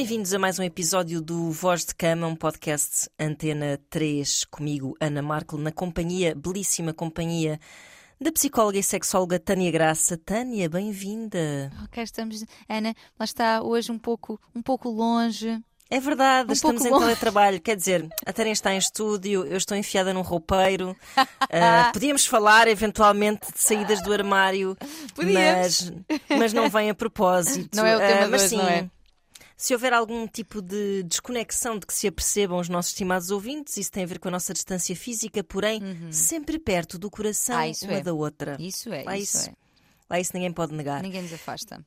[0.00, 5.20] Bem-vindos a mais um episódio do Voz de Cama, um podcast Antena 3, comigo, Ana
[5.20, 7.60] Marco, na companhia, belíssima companhia
[8.18, 10.16] da psicóloga e sexóloga Tânia Graça.
[10.16, 11.70] Tânia, bem-vinda.
[11.84, 15.60] Ok, estamos, Ana, lá está hoje um pouco, um pouco longe.
[15.90, 17.04] É verdade, Um estamos em longe.
[17.04, 17.60] teletrabalho.
[17.60, 20.96] Quer dizer, a Tânia está em estúdio, eu estou enfiada num roupeiro.
[21.52, 24.76] Ah, podíamos falar eventualmente de saídas do armário,
[25.16, 25.90] Podíamos.
[25.90, 27.76] mas, mas não vem a propósito.
[27.76, 28.88] Não é o tema de mas hoje, sim, não é?
[29.60, 33.92] Se houver algum tipo de desconexão de que se apercebam os nossos estimados ouvintes, isso
[33.92, 37.84] tem a ver com a nossa distância física, porém, sempre perto do coração Ah, isso
[37.84, 38.00] uma é.
[38.02, 38.56] da outra.
[38.58, 39.54] Isso é, Lá isso, isso, é.
[40.08, 41.02] lá isso ninguém pode negar.
[41.02, 41.84] Ninguém nos afasta.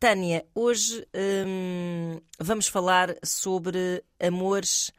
[0.00, 1.06] Tânia, hoje
[1.46, 4.90] hum, vamos falar sobre amores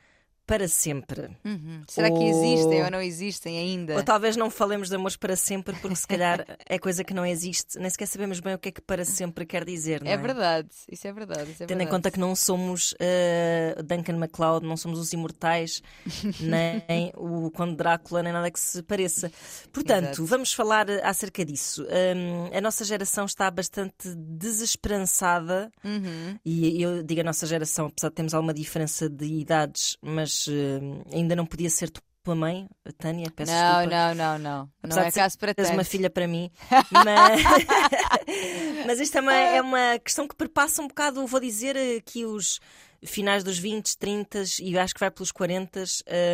[0.47, 1.29] para sempre.
[1.45, 1.81] Uhum.
[1.87, 3.95] Será que Ou- existem ou não existem ainda?
[3.95, 7.25] Ou talvez não falemos de amores para sempre, porque se calhar é coisa que não
[7.25, 7.77] existe.
[7.77, 10.13] Nem sequer sabemos bem o que é que para sempre quer dizer, não é?
[10.13, 11.51] É verdade, isso é verdade.
[11.51, 11.89] Isso é Tendo em verdade.
[11.91, 15.83] conta que não somos uh, Duncan MacLeod, não somos os imortais,
[16.39, 19.29] nem o Conde Drácula, nem nada que se pareça.
[19.73, 20.25] Portanto, Exato.
[20.25, 21.83] vamos falar uh, acerca disso.
[22.15, 26.37] Um, a nossa geração está bastante desesperançada, Uhum.
[26.45, 31.03] e eu digo a nossa geração, apesar de termos alguma diferença de idades, mas uh,
[31.11, 33.89] ainda não podia ser tua mãe, Tânia, peço Não, desculpa.
[33.89, 34.57] não, não, não.
[34.59, 36.51] Não Apesar é de ser- caso para Tens uma filha para mim,
[36.91, 37.41] mas,
[38.85, 42.59] mas isto é uma, é uma questão que perpassa um bocado, vou dizer, aqui os
[43.03, 45.83] finais dos 20, 30 e acho que vai pelos 40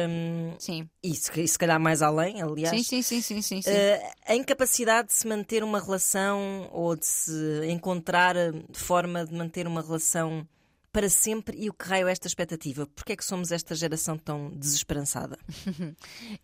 [0.09, 0.89] hum, Sim.
[1.03, 2.69] e, se, se calhar mais além, aliás.
[2.69, 3.69] sim, sim, sim, sim, sim, sim.
[3.69, 9.33] eh, a incapacidade de se manter uma relação ou de se encontrar a forma de
[9.35, 10.47] manter uma relação
[10.93, 12.85] para sempre e o que raio é esta expectativa?
[12.85, 15.37] Porquê é que somos esta geração tão desesperançada?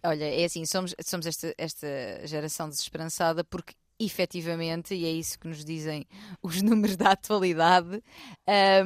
[0.04, 1.88] Olha, é assim, somos, somos esta, esta
[2.26, 6.06] geração desesperançada porque efetivamente, e é isso que nos dizem
[6.42, 8.02] os números da atualidade,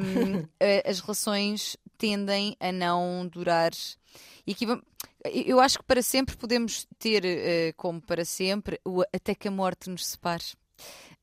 [0.02, 3.72] hum, eh, as relações tendem a não durar.
[4.46, 4.84] E aqui vamos-
[5.26, 9.52] eu acho que para sempre podemos ter eh, como para sempre o até que a
[9.52, 10.44] morte nos separe.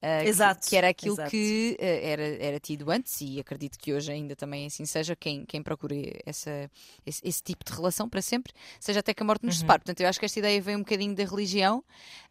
[0.01, 1.31] Que- Exato, Que, era aquilo exato.
[1.31, 5.45] que eh, era, era tido antes, e acredito que hoje ainda também assim seja, quem,
[5.45, 6.71] quem procure essa,
[7.05, 9.49] esse, esse tipo de relação para sempre, seja até que a morte Uhum.
[9.49, 9.81] nos separe.
[9.81, 11.85] Portanto, eu acho que esta ideia vem um bocadinho da religião,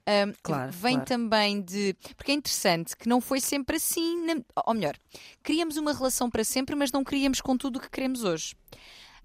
[0.08, 1.06] ahm, Claro, vem claro.
[1.08, 1.96] também de.
[2.18, 4.96] Porque é interessante que não foi sempre assim, na- ou melhor,
[5.44, 8.56] queríamos uma relação para sempre, mas não queríamos com tudo o que queremos hoje.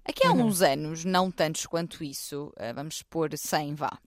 [0.07, 0.45] Aqui há Uhum.
[0.45, 3.97] uns anos, não tantos quanto isso, ah, vamos supor 100, vá.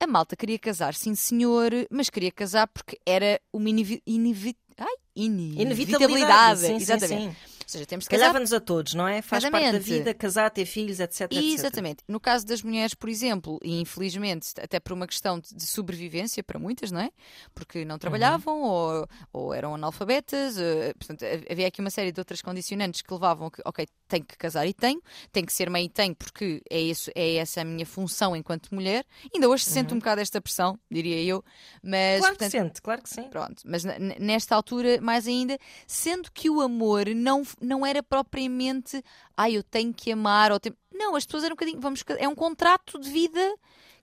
[0.00, 4.94] A malta queria casar, sim senhor, mas queria casar porque era uma inevi inevi ai,
[5.16, 6.60] inevitabilidade.
[6.60, 7.22] Sim, sim, Exatamente.
[7.22, 7.28] sim.
[7.28, 9.22] Ou seja, temos de casar Calhava-nos a todos, não é?
[9.22, 9.84] Faz parte da Exatamente.
[9.84, 11.42] vida, casar, ter filhos, etc, etc.
[11.42, 12.04] Exatamente.
[12.08, 16.58] No caso das mulheres, por exemplo, e infelizmente, até por uma questão de sobrevivência para
[16.58, 17.10] muitas, não é?
[17.54, 22.20] Porque não trabalhavam ou, ou eram analfabetas, eh, portanto, ha- havia aqui uma série de
[22.20, 25.00] outras condicionantes que levavam que, ok, tenho que casar e tenho,
[25.30, 28.74] tenho que ser mãe e tenho, porque é, isso, é essa a minha função enquanto
[28.74, 29.04] mulher.
[29.34, 31.42] Ainda hoje se sente um bocado esta pressão, diria eu,
[31.82, 33.22] mas Claro que portanto, sente, claro que sim.
[33.30, 33.84] Pronto, mas
[34.18, 39.02] nesta altura, mais ainda, sendo que o amor não, não era propriamente
[39.36, 40.76] ah, eu tenho que amar, ou tenho...
[40.94, 43.54] não, as pessoas eram um bocadinho, vamos, é um contrato de vida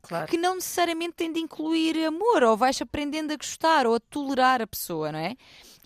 [0.01, 0.27] Claro.
[0.27, 4.61] que não necessariamente tem de incluir amor, ou vais aprendendo a gostar ou a tolerar
[4.61, 5.35] a pessoa, não é?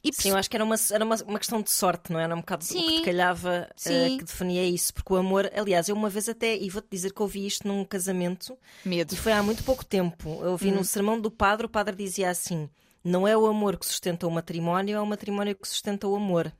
[0.04, 2.24] E Sim, eu acho que era uma, era uma, uma questão de sorte, não é?
[2.24, 2.98] Era um bocado o que Sim.
[2.98, 4.18] te calhava Sim.
[4.18, 7.22] que definia isso, porque o amor, aliás, eu uma vez até, e vou-te dizer que
[7.22, 9.14] ouvi isto num casamento, medo.
[9.14, 10.40] e foi há muito pouco tempo.
[10.44, 10.76] Eu ouvi Hum.
[10.76, 12.70] no sermão do padre, o padre dizia assim:
[13.04, 16.54] não é o amor que sustenta o matrimónio, é o matrimónio que sustenta o amor.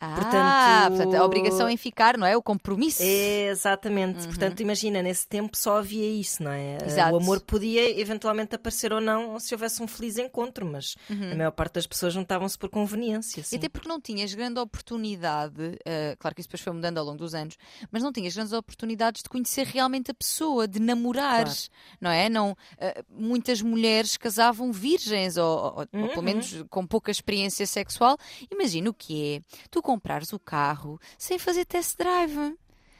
[0.00, 2.36] Ah, portanto- portanto, a obrigação em ficar, não é?
[2.36, 3.02] O compromisso.
[3.02, 4.26] É, exatamente.
[4.26, 6.78] Portanto, imagina, nesse tempo só havia isso, não é?
[6.80, 6.86] Uhum.
[6.86, 7.14] Exato.
[7.14, 11.50] O amor podia eventualmente aparecer ou não se houvesse um feliz encontro, mas a maior
[11.52, 13.40] parte das pessoas juntavam-se por conveniência.
[13.40, 13.46] Uhum.
[13.52, 17.04] E até porque não tinhas grande oportunidade, eh, claro que isso depois foi mudando ao
[17.04, 17.56] longo dos anos,
[17.90, 21.46] mas não tinhas grandes oportunidades de conhecer realmente a pessoa, de namorar,
[22.00, 22.28] não é?
[22.28, 26.08] Não, eh, muitas mulheres casavam virgens ou, ou- ou Uhum.
[26.08, 28.16] pelo menos com pouca experiência sexual.
[28.50, 32.58] Imagina o que é tu comprares o carro sem fazer test drive.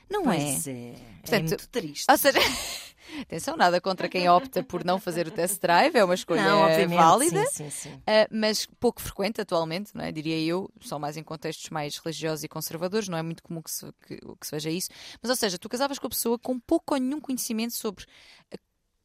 [0.08, 0.36] Não é?
[0.36, 0.94] Pois é.
[1.20, 2.06] Portanto, é muito triste.
[2.08, 2.38] Ou seja,
[3.22, 6.88] atenção, nada contra quem opta por não fazer o test drive, é uma escolha não,
[6.88, 7.44] válida.
[7.46, 7.94] Sim, sim, sim.
[7.94, 10.12] Uh, mas pouco frequente atualmente, não é?
[10.12, 13.70] diria eu, só mais em contextos mais religiosos e conservadores, não é muito comum que
[13.72, 14.90] se, que, que se veja isso.
[15.20, 18.06] Mas, ou seja, tu casavas com a pessoa com pouco ou nenhum conhecimento sobre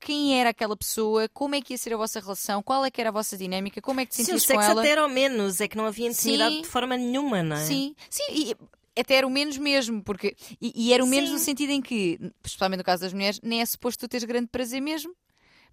[0.01, 2.99] quem era aquela pessoa, como é que ia ser a vossa relação, qual é que
[2.99, 4.81] era a vossa dinâmica, como é que te Sim, o com sexo ela.
[4.81, 6.61] até era ao menos, é que não havia intimidade Sim.
[6.63, 7.63] de forma nenhuma, não é?
[7.63, 8.55] Sim, sim, e
[8.99, 10.35] até era o menos mesmo, porque.
[10.59, 11.35] E, e era o menos Sim.
[11.35, 14.47] no sentido em que, especialmente no caso das mulheres, nem é suposto tu teres grande
[14.47, 15.15] prazer mesmo.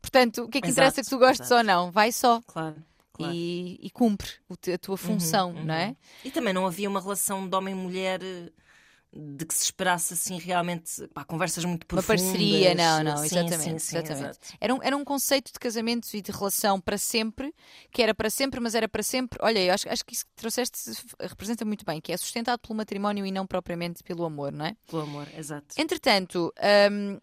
[0.01, 1.55] Portanto, o que é que Exato, interessa que tu gostes exato.
[1.55, 1.91] ou não?
[1.91, 2.41] Vai só.
[2.47, 2.77] Claro.
[3.13, 3.35] claro.
[3.35, 4.31] e, e cumpre
[4.73, 5.97] a tua função, uhum, não é?
[6.25, 8.53] E também não havia uma relação de homem-mulher eh,
[9.21, 12.23] de que se esperasse assim realmente pá, conversas muito Uma profundas.
[12.23, 13.63] parceria, não, não, Sim, exatamente.
[13.63, 14.39] sim, sim, exatamente.
[14.61, 17.53] Era, um, era um conceito de casamento e de relação para sempre,
[17.91, 19.39] que era para sempre, mas era para sempre.
[19.43, 20.79] Olha, eu acho, acho que isso que trouxeste
[21.21, 24.77] representa muito bem, que é sustentado pelo matrimónio e não propriamente pelo amor, não é?
[24.89, 25.75] Pelo amor, exato.
[25.77, 26.53] Entretanto,
[26.93, 27.19] hum,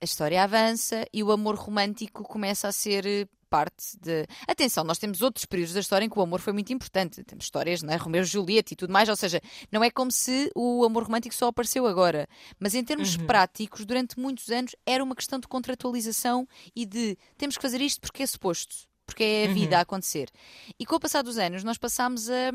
[0.00, 4.26] a história avança e o amor romântico começa a ser eh, parte de.
[4.48, 7.22] Atenção, nós temos outros períodos da história em que o amor foi muito importante.
[7.24, 7.96] Temos histórias, não é?
[7.96, 11.34] Romeu e Julieta e tudo mais, ou seja, não é como se o amor romântico
[11.34, 12.28] só apareceu agora.
[12.58, 13.26] Mas em termos Uhum.
[13.26, 18.00] práticos, durante muitos anos era uma questão de contratualização e de temos que fazer isto
[18.00, 19.54] porque é suposto, porque é a Uhum.
[19.54, 20.30] vida a acontecer.
[20.78, 22.52] E com o passar dos anos, nós passámos a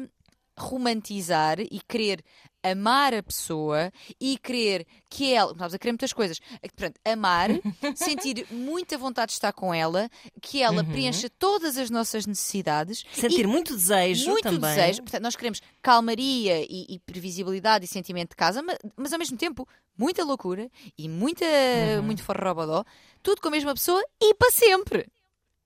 [0.58, 2.24] romantizar e querer
[2.64, 7.50] amar a pessoa e querer que ela, estamos a querer muitas coisas, portanto, amar,
[7.96, 10.10] sentir muita vontade de estar com ela,
[10.42, 10.90] que ela Uhum.
[10.92, 14.60] preencha todas as nossas necessidades Sentir muito desejo muito também.
[14.76, 15.04] desejo.
[15.04, 19.38] Portanto, nós queremos calmaria e, e previsibilidade e sentimento de casa, mas, mas ao mesmo
[19.38, 20.68] tempo muita loucura
[20.98, 22.04] e muita, Uhum.
[22.04, 22.84] muito forrobodó,
[23.22, 25.08] tudo com a mesma pessoa e para sempre.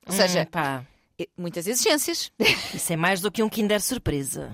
[0.05, 0.85] Ou Hum, seja, pá,
[1.37, 2.31] muitas exigências.
[2.73, 4.53] isso é mais do que um Kinder Surpresa.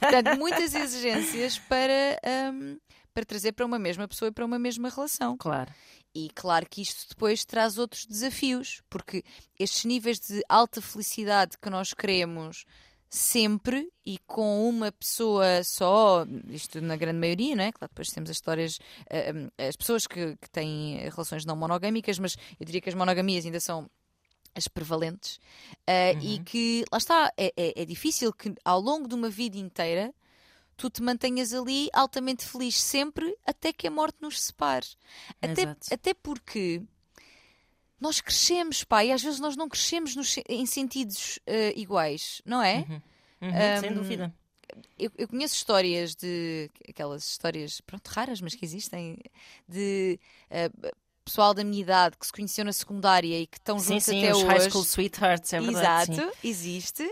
[0.00, 2.20] Portanto, muitas exigências para,
[2.52, 2.78] hum,
[3.14, 5.36] para trazer para uma mesma pessoa e para uma mesma relação.
[5.36, 5.72] Claro.
[6.14, 9.22] E claro que isto depois traz outros desafios, porque
[9.58, 12.64] estes níveis de alta felicidade que nós queremos
[13.10, 17.72] sempre e com uma pessoa só, isto na grande maioria, não é?
[17.72, 18.78] Claro, depois temos as histórias,
[19.08, 22.94] eh, hum, as pessoas que, que têm relações não monogâmicas, mas eu diria que as
[22.94, 23.88] monogamias ainda são
[24.58, 25.40] as prevalentes
[25.86, 29.56] eh, e que, lá está, é, é- é difícil que ao longo de uma vida
[29.56, 30.12] inteira
[30.76, 34.86] tu te mantenhas ali altamente feliz sempre até que a morte nos separe.
[35.42, 36.82] Até, até porque
[38.00, 42.62] nós crescemos, pá, e às vezes nós não crescemos nos em sentidos eh, iguais, não
[42.62, 42.86] é?
[42.88, 43.00] Uhum,
[43.80, 44.34] sem Hum, dúvida.
[44.98, 49.18] Eu, eu conheço histórias de aquelas histórias, pronto, raras, mas que existem,
[49.68, 50.20] de
[50.50, 50.70] eh,
[51.28, 54.24] pessoal da minha idade que se conheceu na secundária e que estão Sim, juntos sim,
[54.24, 54.46] até os hoje.
[54.46, 56.12] High School Sweethearts, é verdade.
[56.12, 57.06] Exato, existe.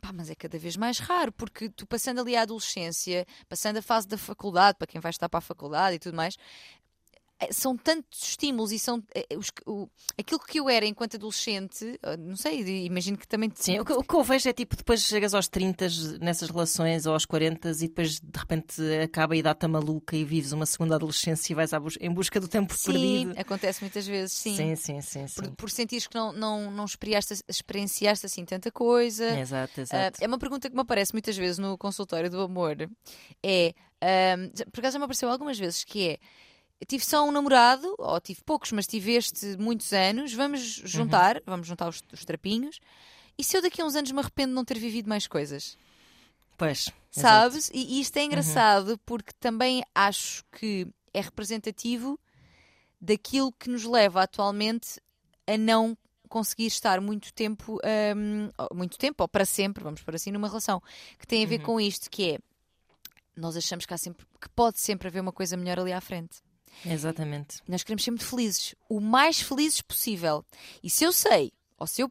[0.00, 3.82] Pá, mas é cada vez mais raro, porque tu passando ali a adolescência, passando a
[3.82, 6.36] fase da faculdade, para quem vai estar para a faculdade e tudo mais,
[7.50, 9.88] são tantos estímulos e são eh, os que- o-
[10.18, 13.92] aquilo que eu era enquanto adolescente, eh, não sei, imagino que também Sim, o que,
[13.92, 15.86] o que eu vejo é tipo, depois chegas aos 30
[16.20, 20.52] nessas relações ou aos 40 e depois de repente acaba a idade maluca e vives
[20.52, 23.32] uma segunda adolescência e vais bus- em busca do tempo Sim, perdido.
[23.40, 24.54] acontece muitas vezes, sim.
[24.56, 25.26] sim, sim, sim.
[25.26, 25.40] sim.
[25.40, 26.84] Por, por sentires que não, não, não
[27.48, 29.38] experienciaste, assim tanta coisa.
[29.38, 30.22] Exato, Ah, exato.
[30.24, 32.76] é uma pergunta que me aparece muitas vezes no consultório do amor.
[33.42, 36.18] É, ahm, por acaso já me apareceu algumas vezes, que é
[36.80, 41.42] eu tive só um namorado, ou tive poucos, mas tive este muitos anos, vamos juntar,
[41.44, 42.80] vamos juntar os, os trapinhos.
[43.36, 45.76] E se eu daqui a uns anos me arrependo de não ter vivido mais coisas?
[46.56, 46.90] Pois.
[47.10, 47.70] Sabes?
[47.74, 52.18] E, e isto é engraçado porque também acho que é representativo
[53.00, 55.00] daquilo que nos leva atualmente
[55.46, 55.96] a não
[56.28, 57.78] conseguir estar muito tempo,
[58.56, 60.80] ou muito tempo, ou para sempre, vamos por assim, numa relação
[61.18, 62.38] que tem a ver com isto, que é
[63.36, 66.40] nós achamos que, há sempre, que pode sempre haver uma coisa melhor ali à frente.
[66.84, 67.58] Exatamente.
[67.68, 70.44] Nós queremos ser muito felizes, o mais felizes possível.
[70.82, 72.10] E se eu sei, ou se eu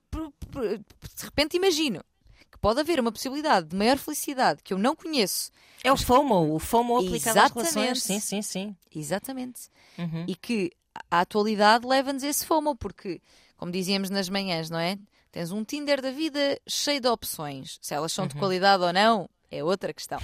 [0.51, 2.03] de repente imagino
[2.51, 5.51] que pode haver uma possibilidade de maior felicidade que eu não conheço,
[5.83, 8.03] É o FOMO, o FOMO aplicado às relações.
[8.03, 8.75] Sim, sim, sim.
[8.93, 10.25] exatamente, Uhum.
[10.27, 10.71] e que
[11.09, 13.21] a atualidade leva-nos a esse FOMO, porque,
[13.57, 14.97] como dizíamos nas manhãs, não é?
[15.31, 17.77] Tens um Tinder da vida cheio de opções.
[17.81, 18.39] Se elas são de Uhum.
[18.39, 20.19] qualidade ou não, é outra questão.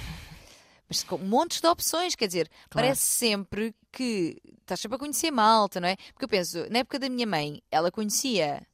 [0.88, 5.80] Mas com montes de opções, quer dizer, parece sempre que estás sempre a conhecer malta,
[5.80, 5.96] não é?
[6.12, 8.66] Porque eu penso, na época da minha mãe, ela conhecia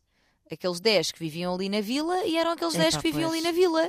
[0.51, 3.41] aqueles 10 que viviam ali na vila e eram aqueles Epá, 10 que viviam pois.
[3.41, 3.89] ali na vila.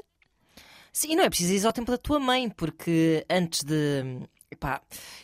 [0.91, 4.21] Sim, e não é preciso ir ao tempo da tua mãe, porque antes de.
[4.53, 4.81] Epá,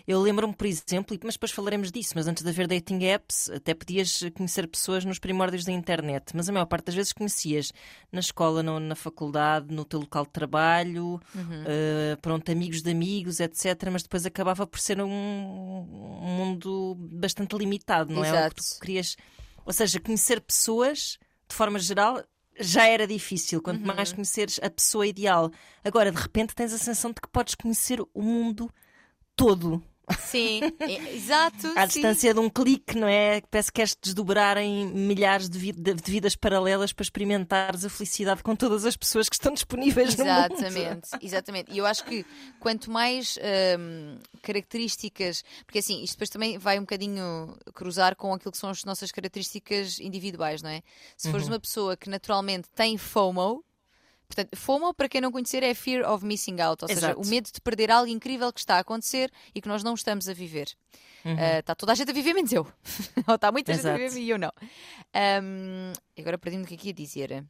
[0.08, 3.74] eu lembro-me, por exemplo, mas depois falaremos disso, mas antes de haver dating apps, até
[3.74, 7.72] podias conhecer pessoas nos primórdios da internet, mas a maior parte das vezes conhecias
[8.12, 11.64] na escola, no- na faculdade, no teu local de trabalho, Uhum.
[11.66, 13.90] eh, pronto, amigos de amigos, etc.
[13.92, 18.32] Mas depois acabava por ser um, um mundo bastante limitado, não é?
[18.48, 18.80] O que tu Exato.
[18.82, 19.16] querias.
[19.66, 21.18] Ou seja, conhecer pessoas,
[21.48, 22.24] de forma geral,
[22.60, 23.96] já era difícil, quanto Uhum.
[23.96, 25.52] mais conheceres a pessoa ideal.
[25.84, 28.70] Agora, de repente, tens a sensação de que podes conhecer o mundo
[29.39, 29.84] todo.
[30.25, 31.67] Sim, é, exato.
[31.75, 32.01] À sim.
[32.01, 33.41] distância de um clique, não é?
[33.41, 38.41] Parece que queres desdobrar em milhares de, vi- de- vidas paralelas para experimentares a felicidade
[38.41, 40.53] com todas as pessoas que estão disponíveis no mundo.
[40.55, 41.72] Exatamente, exatamente.
[41.72, 42.25] E eu acho que
[42.60, 43.38] quanto mais
[43.79, 48.72] hum, características, porque assim, isto depois também vai um bocadinho cruzar com aquilo que são
[48.72, 50.81] as nossas características individuais, não é?
[51.17, 53.63] Se fores uma pessoa que naturalmente tem FOMO,
[54.30, 57.22] portanto, FOMO, para quem não conhecer, é Fear of Missing Out, ou seja, Exato.
[57.22, 60.30] o medo de perder algo incrível que está a acontecer e que nós não estamos
[60.30, 60.70] a viver.
[61.26, 62.66] Ah, está toda a gente a viver, menos eu.
[63.28, 64.14] ou está muita gente a Exato.
[64.14, 64.52] viver e eu não.
[65.44, 67.44] Hum, agora perdi-me o que é que ia dizer.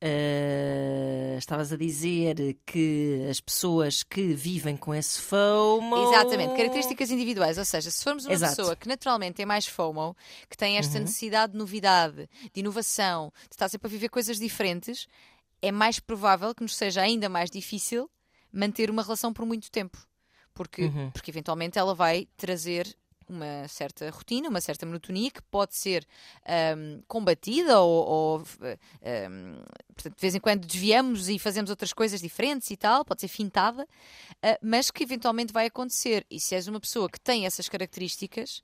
[0.00, 6.12] Uh, estavas a dizer que as pessoas que vivem com esse FOMO.
[6.12, 8.54] Exatamente, características individuais, ou seja, se formos uma Exato.
[8.54, 10.16] pessoa que naturalmente tem mais FOMO,
[10.48, 15.08] que tem esta necessidade de novidade, de inovação, de estar sempre a viver coisas diferentes,
[15.60, 18.10] é mais provável que nos seja ainda mais difícil
[18.52, 19.98] manter uma relação por muito tempo.
[20.54, 22.96] Porque, porque eventualmente ela vai trazer
[23.28, 26.06] uma certa rotina, uma certa monotonia que pode ser
[26.46, 29.62] ahm, combatida ou, ou, ahm,
[29.94, 33.28] portanto, de vez em quando desviamos e fazemos outras coisas diferentes e tal, pode ser
[33.28, 33.86] fintada,
[34.42, 36.26] ah, mas que eventualmente vai acontecer.
[36.30, 38.62] E se és uma pessoa que tem essas características,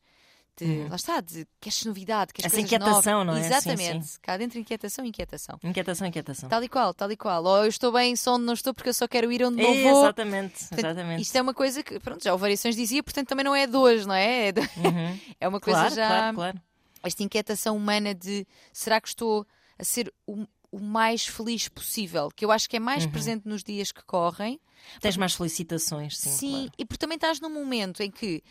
[0.56, 3.26] de, lá está, de queres novidade, queres Essa inquietação, novas.
[3.26, 3.42] não é?
[3.42, 4.06] Sim, Exatamente.
[4.06, 4.18] sim.
[4.22, 5.58] Cá dentro inquietação, inquietação.
[5.62, 6.48] Inquietação, inquietação.
[6.48, 7.42] Tal e qual, tal e qual.
[7.44, 9.74] Ou eu estou bem só onde não estou porque eu só quero ir onde não
[9.82, 10.02] vou.
[10.04, 11.22] Exatamente, Portanto, exatamente.
[11.22, 13.76] Isto é uma coisa que, pronto, já o Variações dizia, portanto também não é de
[13.76, 14.48] hoje, não é?
[14.48, 15.18] É, de- Uhum.
[15.40, 16.06] é uma coisa Claro, já.
[16.08, 16.60] claro, claro.
[17.02, 19.46] Esta inquietação humana de será que estou
[19.78, 22.30] a ser o, o mais feliz possível?
[22.34, 22.84] Que eu acho que é Uhum.
[22.86, 24.58] mais presente nos dias que correm.
[25.00, 26.30] Tens mais felicitações, sim.
[26.30, 26.72] Sim, claro.
[26.78, 28.42] e porque também estás num momento em que,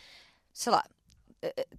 [0.52, 0.93] sei lá, eh, eh,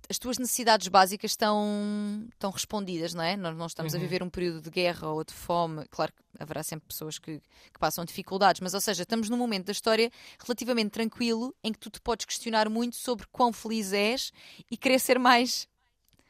[0.10, 3.36] as tuas necessidades básicas estão, estão respondidas, não é?
[3.38, 4.00] Nós não estamos Uhum.
[4.00, 5.86] a viver um período de guerra ou de fome.
[5.90, 7.40] Claro que haverá sempre pessoas que,
[7.74, 11.80] que passam dificuldades, mas, ou seja, estamos num momento da história relativamente tranquilo em que
[11.80, 14.32] tu te podes questionar muito sobre quão feliz és
[14.70, 15.68] e querer ser mais.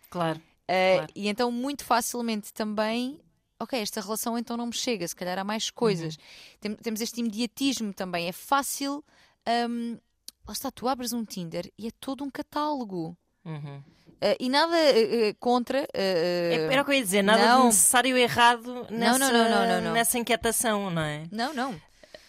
[0.10, 0.42] Claro.
[0.68, 1.12] Eh, Claro.
[1.15, 3.20] E então, muito facilmente também.
[3.60, 6.18] Ok, esta relação então não me chega, se calhar há mais coisas.
[6.60, 8.27] Tem- temos este imediatismo também.
[8.27, 9.04] É fácil.
[9.70, 9.98] hum,
[10.48, 13.15] lá está, tu abres um Tinder e é todo um catálogo.
[13.45, 13.81] Uhum.
[14.21, 15.87] Eh, e nada eh, contra.
[15.93, 17.59] É- Era o que eu ia dizer, nada não.
[17.61, 19.93] de necessário errado nessa, não, não, não, não, não.
[19.93, 21.23] nessa inquietação, não é?
[21.31, 21.71] Não, não.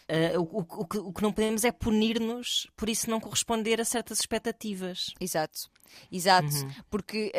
[0.09, 3.81] Uh, o, o- o que, o que não podemos é punir-nos por isso não corresponder
[3.81, 5.13] a certas expectativas.
[5.21, 5.69] Exato,
[6.13, 6.47] exato.
[6.55, 6.71] Uhum.
[6.89, 7.33] Porque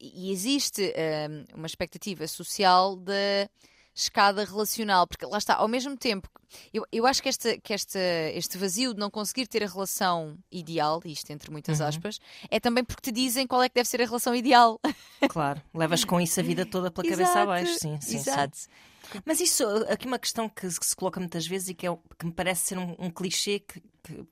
[0.00, 3.48] e existe eh, uma expectativa social da
[3.94, 6.28] escada relacional, porque lá está, ao mesmo tempo,
[6.72, 7.98] eu, eu acho que, esta, que esta,
[8.34, 11.86] este vazio de não conseguir ter a relação ideal, isto entre muitas Uhum.
[11.86, 12.18] aspas,
[12.50, 14.80] é também porque te dizem qual é que deve ser a relação ideal.
[15.28, 18.16] Claro, levas com isso a vida toda pela cabeça Exato, abaixo, sim, sim, sim.
[18.16, 18.58] Exato.
[19.24, 22.32] Mas isso, aqui uma questão que, se- coloca muitas vezes e que, é, que me
[22.32, 24.26] parece ser um, um clichê que, que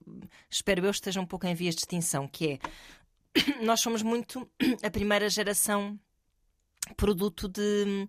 [0.50, 2.58] espero eu esteja um pouco em vias de extinção, que é
[3.64, 4.46] nós somos muito
[4.82, 5.98] a primeira geração
[6.96, 8.06] produto de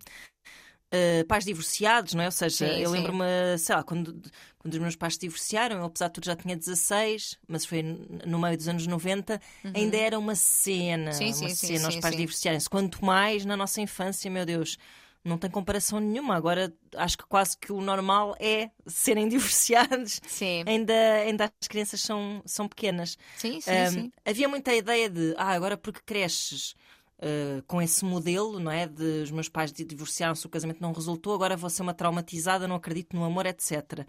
[0.90, 2.26] eh, pais divorciados, não é?
[2.26, 3.24] Ou seja, Sim, eu lembro-me,
[3.58, 4.20] sei lá, quando,
[4.58, 7.82] quando os meus pais se divorciaram, eu apesar de tudo já tinha 16, mas foi
[7.82, 9.40] no meio dos anos 90,
[9.74, 11.12] ainda era uma cena, Uhum.
[11.12, 12.68] Sim, uma sim, sim, cena, pais divorciarem-se.
[12.70, 14.78] Quanto mais na nossa infância, meu Deus,
[15.24, 16.36] não tem comparação nenhuma.
[16.36, 20.20] Agora acho que quase que o normal é serem divorciados.
[20.26, 20.92] Sim, Ainda,
[21.24, 23.16] ainda as crianças são, são pequenas.
[23.36, 23.70] sim, sim.
[23.72, 24.12] Um, sim.
[24.24, 26.74] Havia muita ideia de, ah, agora porque cresces
[27.18, 28.86] uh, com esse modelo, não é?
[28.86, 32.66] De os meus pais di- divorciaram-se, o casamento não resultou, agora vou ser uma traumatizada,
[32.68, 34.06] não acredito no amor, etc.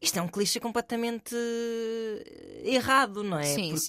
[0.00, 3.44] Isto é um clichê completamente eh, errado, não é?
[3.44, 3.80] sim, porque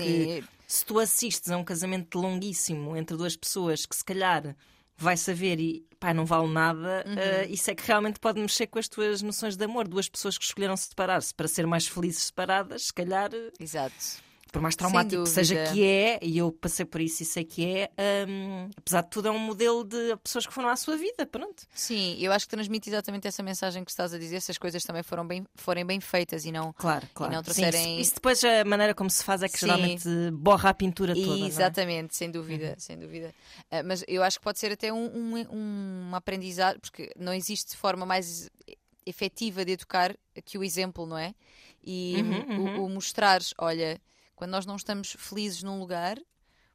[0.42, 0.44] sim.
[0.68, 4.56] se tu assistes a um casamento longuíssimo entre duas pessoas que se calhar
[4.96, 7.14] vai saber e pá, não vale nada, Uhum.
[7.18, 9.88] eh, isso é que realmente pode mexer com as tuas noções de amor.
[9.88, 13.94] Duas pessoas que escolheram separar-se para ser mais felizes separadas, se calhar, eh, Exato.
[14.58, 17.66] Por mais traumático que seja que é, e eu passei por isso e sei que
[17.66, 17.92] é,
[18.28, 21.64] hum, apesar de tudo, é um modelo de pessoas que foram à sua vida, pronto.
[21.74, 24.84] Sim, eu acho que transmite exatamente essa mensagem que estás a dizer, se as coisas
[24.84, 26.74] também foram bem, forem bem feitas e não.
[26.74, 27.32] Claro, claro.
[27.34, 29.66] não Sim, trouxerem- isso, isso depois a maneira como se faz é que Sim.
[29.68, 31.38] geralmente borra a pintura toda.
[31.38, 31.48] não é?
[31.48, 33.34] Exatamente, sem dúvida, sem dúvida.
[33.72, 37.76] Ah, mas eu acho que pode ser até um, um, um aprendizado, porque não existe
[37.78, 38.50] forma mais
[39.06, 41.34] efetiva de educar que o exemplo, não é?
[41.84, 44.00] E Uhum, o- O, mostrares, olha,
[44.38, 46.18] quando nós não estamos felizes num lugar,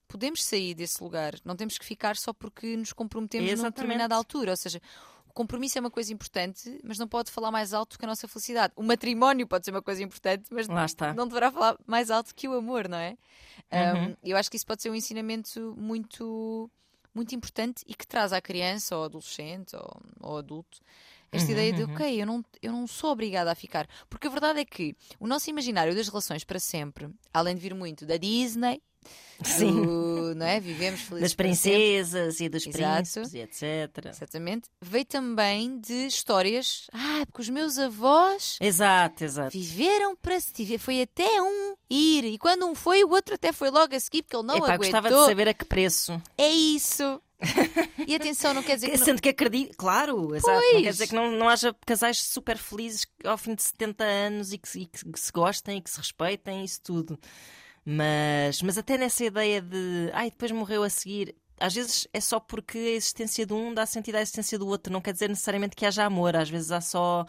[0.08, 1.34] podemos sair desse lugar.
[1.44, 3.74] Não temos que ficar só porque nos comprometemos numa Exatamente.
[3.76, 4.50] determinada altura.
[4.50, 4.82] Ou seja,
[5.28, 8.26] o compromisso é uma coisa importante, mas não pode falar mais alto que a nossa
[8.26, 8.72] felicidade.
[8.74, 10.66] O matrimónio pode ser uma coisa importante, mas
[11.14, 13.16] não deverá falar mais alto que o amor, não é?
[13.72, 14.08] Uhum.
[14.08, 16.68] Um, eu acho que isso pode ser um ensinamento muito,
[17.14, 20.80] muito importante e que traz à criança ou adolescente ou, ou adulto
[21.32, 21.94] esta Uhum, ideia de, uhum.
[21.94, 23.88] ok, eu não, eu não sou obrigada a ficar.
[24.08, 27.74] Porque a verdade é que o nosso imaginário das relações para sempre, além de vir
[27.74, 28.80] muito da Disney,
[29.42, 29.82] Sim.
[29.82, 30.60] do, não é?
[30.60, 32.94] Vivemos felizes Das princesas e dos Exato.
[33.02, 34.06] príncipes e etc.
[34.06, 34.68] Exatamente.
[34.80, 36.86] Veio também de histórias.
[36.92, 39.50] Ah, porque os meus avós Exato, exato.
[39.50, 40.78] viveram para se tiver.
[40.78, 42.24] Foi até um ir.
[42.26, 44.74] E quando um foi, o outro até foi logo a seguir, porque ele não Epá,
[44.74, 45.00] aguentou.
[45.00, 46.22] gostava de saber a que preço.
[46.38, 47.20] É isso.
[48.06, 48.98] E atenção, não quer dizer que.
[48.98, 50.60] não- Sendo que acredito, claro, exato.
[50.74, 54.52] Não quer dizer que não, não haja casais super felizes ao fim de 70 anos
[54.52, 57.18] e que, se- e que se gostem e que se respeitem, isso tudo.
[57.84, 61.34] Mas, mas até nessa ideia de ai, depois morreu a seguir.
[61.60, 64.92] Às vezes é só porque a existência de um dá sentido à existência do outro.
[64.92, 66.34] Não quer dizer necessariamente que haja amor.
[66.36, 67.24] Às vezes há só,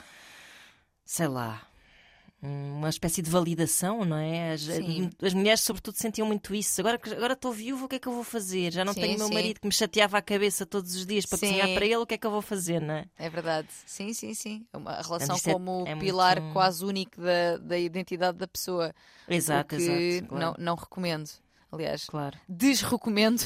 [1.06, 1.62] sei lá,
[2.46, 4.52] uma espécie de validação, não é?
[4.52, 4.68] As,
[5.22, 6.82] as mulheres, sobretudo, sentiam muito isso.
[6.82, 8.74] Agora agora estou viúva, o que é que eu vou fazer?
[8.74, 9.34] Já não Sim, tenho o meu sim.
[9.34, 11.48] marido que me chateava a cabeça todos os dias para Sim.
[11.48, 13.06] cozinhar para ele, o que é que eu vou fazer, não é?
[13.18, 13.70] É verdade.
[13.86, 14.66] Sim, sim, sim.
[14.74, 18.94] Uma- A relação é- como é pilar muito- quase único da, da identidade da pessoa.
[19.28, 20.28] Exato, exato.
[20.28, 20.46] Claro.
[20.46, 21.30] não, não recomendo.
[21.72, 22.38] Aliás, claro.
[22.48, 23.42] desrecomendo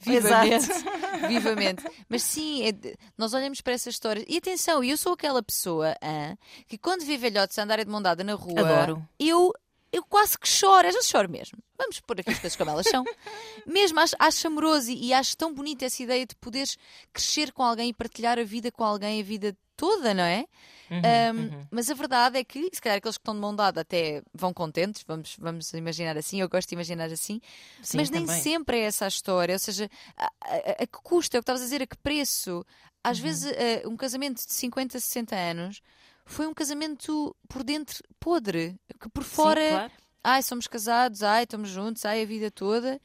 [0.00, 0.68] vivamente.
[1.28, 1.84] vivamente.
[2.08, 4.24] Mas sim, é de- nós olhamos para essas histórias.
[4.28, 6.36] E atenção, eu sou aquela pessoa hã,
[6.68, 9.08] que quando vê velhotes a andarem de mão dada na rua, Adoro.
[9.18, 9.52] eu.
[9.94, 11.58] Eu quase que choro, às vezes choro mesmo.
[11.76, 13.04] Vamos pôr aqui as coisas como elas são.
[13.66, 16.78] Mesmo acho, acho amoroso e, e acho tão bonita essa ideia de poderes
[17.12, 20.46] crescer com alguém e partilhar a vida com alguém a vida toda, não é?
[20.88, 21.66] Uhum, Um, uhum.
[21.72, 24.52] Mas a verdade é que, se calhar, aqueles que estão de mão dada até vão
[24.54, 27.40] contentes, vamos, vamos imaginar assim, eu gosto de imaginar assim,
[27.82, 28.40] Sim, mas nem também.
[28.42, 29.54] sempre é essa a história.
[29.54, 31.96] Ou seja, a, a- a que custo, é o que estavas a dizer, a que
[31.96, 32.64] preço?
[33.02, 33.24] Às Uhum.
[33.24, 35.80] vezes, eh, um casamento de 50, 60 anos
[36.24, 39.92] foi um casamento por dentro podre, que por fora, Sim, claro.
[40.22, 43.00] ai, somos casados, ai, estamos juntos, ai, a vida toda.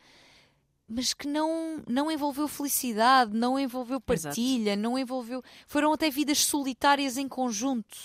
[0.90, 4.36] Mas que não, não envolveu felicidade, não envolveu Exato.
[4.36, 5.44] partilha, não envolveu.
[5.68, 7.98] Foram até vidas solitárias em conjunto.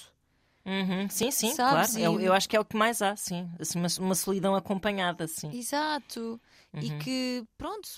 [0.64, 1.94] Uhum, Sim, sim, Sabes?
[1.94, 2.04] claro.
[2.04, 3.48] Eu, E- eu acho que é o que mais há, sim.
[3.58, 5.50] Assim, uma, uma solidão acompanhada, sim.
[5.52, 6.40] Exato.
[6.80, 6.98] E Uhum.
[6.98, 7.88] que, pronto,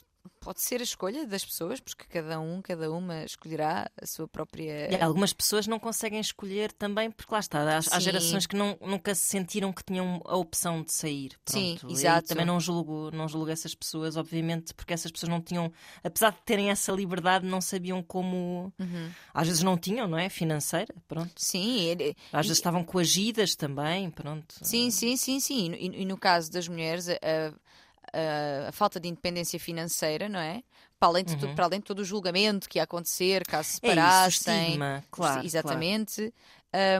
[0.40, 4.92] pode ser a escolha das pessoas, porque cada um, cada uma escolherá a sua própria.
[4.92, 8.00] E algumas pessoas não conseguem escolher também, porque lá está, há, há Sim.
[8.00, 11.32] gerações que não, nunca se sentiram que tinham a opção de sair.
[11.46, 11.92] Sim, Pronto.
[11.92, 12.28] E exato.
[12.28, 16.38] também não julgo, não julgo essas pessoas, obviamente, porque essas pessoas não tinham, apesar de
[16.44, 18.72] terem essa liberdade, não sabiam como.
[18.78, 19.10] Uhum.
[19.32, 20.28] Às vezes não tinham, não é?
[20.28, 21.32] Financeira, pronto.
[21.36, 24.54] Sim, é- Às E- vezes estavam coagidas também, pronto.
[24.62, 25.72] sim, sim, sim, sim.
[25.78, 27.16] E, no- e no caso das mulheres, a,
[28.12, 30.62] a- a falta de independência financeira, não é?
[30.98, 31.54] Para além, de tu- Uhum.
[31.54, 34.64] para além de todo o julgamento que ia acontecer, caso se É isso, separassem.
[34.64, 35.44] estigma, claro.
[35.46, 36.32] Exatamente.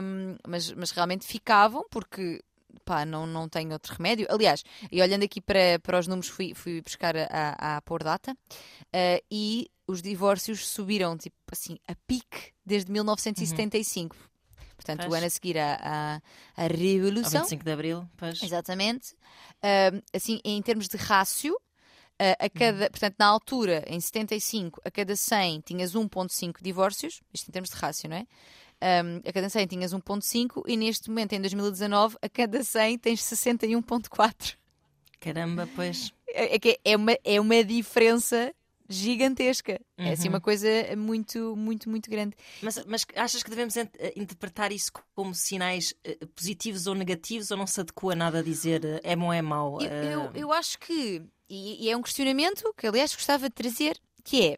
[0.03, 2.41] Um, mas, mas realmente ficavam porque
[2.85, 4.27] pá, não, não tem outro remédio.
[4.29, 8.37] Aliás, e olhando aqui para, para os números, fui, fui buscar a, a, pôr data
[8.93, 14.15] eh, e os divórcios subiram tipo assim a pique desde 1975.
[14.75, 15.15] Portanto, o Pois.
[15.15, 16.15] ano a seguir à, à,
[16.57, 17.41] à Ao Revolução.
[17.41, 18.43] 25 de Abril, pois.
[18.43, 19.15] Exatamente.
[19.63, 24.91] Um, assim, em termos de rácio, uh, a cada, portanto, na altura, em 75, a
[24.91, 28.25] cada 100 tinhas 1.5 divórcios, isto em termos de rácio, não é?
[29.03, 33.21] Um, a cada 100 tinhas 1.5 e neste momento, em 2019, a cada 100 tens
[33.21, 34.55] 61.4.
[35.19, 36.13] Caramba, pois.
[36.27, 38.53] É, é que é uma, é uma diferença
[38.89, 39.79] gigantesca.
[39.97, 40.35] É assim Uhum.
[40.35, 40.67] uma coisa
[40.97, 42.35] muito, muito, muito grande.
[42.61, 47.57] Mas, mas achas que devemos eh, interpretar isso como sinais eh, positivos ou negativos ou
[47.57, 49.81] não se adequa nada a dizer eh, é bom ou é mau?
[49.81, 53.99] Eu, eu, eu acho que, e, e é um questionamento que aliás gostava de trazer,
[54.23, 54.57] que é,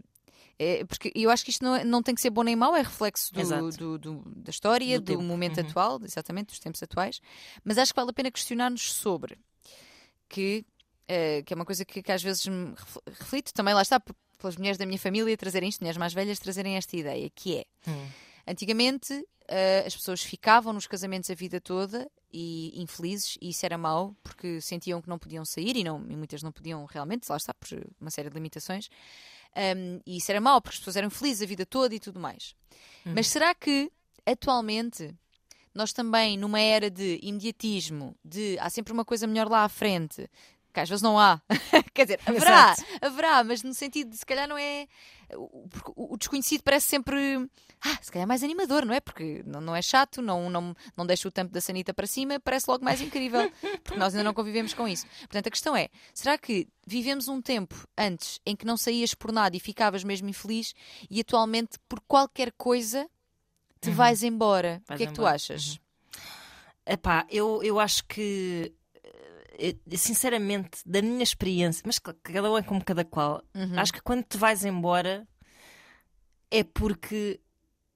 [0.60, 2.76] é, porque eu acho que isto não, é- não tem que ser bom nem mau,
[2.76, 5.68] é reflexo do, do- do- da história, Do do, momento Uhum.
[5.70, 7.20] atual, exatamente, dos tempos atuais,
[7.64, 9.38] mas acho que vale a pena questionar-nos sobre
[10.28, 10.66] que,
[11.08, 14.00] eh, que é uma coisa que, que às vezes me refl- reflito, também lá está,
[14.38, 17.66] pelas mulheres da minha família trazerem isto, mulheres mais velhas trazerem esta ideia, que é
[17.90, 18.08] hum,
[18.48, 23.78] Antigamente eh, as pessoas ficavam nos casamentos a vida toda e infelizes, e isso era
[23.78, 27.36] mau porque sentiam que não podiam sair e, não, e muitas não podiam realmente, lá
[27.36, 27.68] está, por
[28.00, 28.90] uma série de limitações.
[29.56, 32.20] Um, e isso era mau porque as pessoas eram felizes a vida toda e tudo
[32.20, 32.56] mais.
[33.06, 33.14] Uhum.
[33.16, 33.92] Mas será que
[34.26, 35.14] atualmente
[35.74, 40.30] nós também, numa era de imediatismo, de há sempre uma coisa melhor lá à frente,
[40.78, 41.42] que às vezes não há,
[41.92, 42.84] quer dizer, haverá, Exato.
[43.02, 44.88] haverá, mas no sentido de se calhar não é.
[45.34, 47.50] o- porque O desconhecido parece sempre.
[47.82, 49.00] Ah, se calhar é mais animador, não é?
[49.00, 52.40] Porque não, não é chato, não, não, não deixa o tampo da sanita para cima,
[52.40, 53.52] parece logo mais incrível.
[53.84, 55.06] Porque nós ainda não convivemos com isso.
[55.22, 59.32] Portanto, a questão é: será que vivemos um tempo antes em que não saías por
[59.32, 60.74] nada e ficavas mesmo infeliz
[61.10, 63.10] e atualmente por qualquer coisa
[63.82, 63.96] te Uhum.
[63.96, 64.82] vais embora?
[64.90, 65.80] o que é que tu achas?
[66.86, 68.72] Epá, eu, eu acho que,
[69.96, 73.80] sinceramente, da minha experiência, mas cada um é como cada qual, Uhum.
[73.80, 75.28] acho que quando te vais embora
[76.52, 77.40] é porque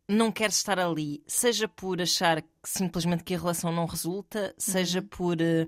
[0.08, 5.00] não queres estar ali, seja por achar que simplesmente que a relação não resulta, seja
[5.00, 5.08] Uhum.
[5.08, 5.42] por.
[5.42, 5.68] eh,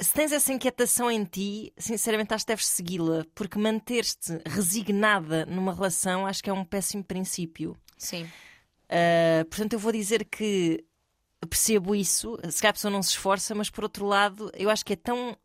[0.00, 5.74] se tens essa inquietação em ti, sinceramente acho que deves segui-la, porque manter-te resignada numa
[5.74, 7.76] relação acho que é um péssimo princípio.
[7.96, 8.22] Sim.
[8.90, 10.84] Uh, portanto, eu vou dizer que
[11.46, 12.36] percebo isso.
[12.50, 14.96] Se calhar a pessoa não se esforça, mas por outro lado, eu acho que é
[14.96, 15.36] tão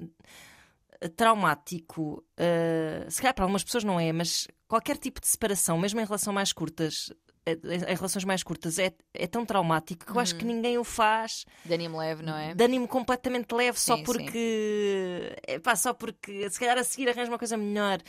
[1.16, 2.24] traumático.
[2.40, 6.06] uh, se calhar para algumas pessoas não é, mas qualquer tipo de separação, mesmo em
[6.06, 7.12] relação mais curtas.
[7.46, 7.58] eh,
[7.90, 11.46] Em relações mais curtas é, é tão traumático que eu acho que ninguém o faz
[11.66, 12.56] De ânimo leve, não é?
[12.56, 17.30] de ânimo completamente leve só Sim, porque epá, só porque se calhar a seguir arranja
[17.32, 18.00] uma coisa melhor.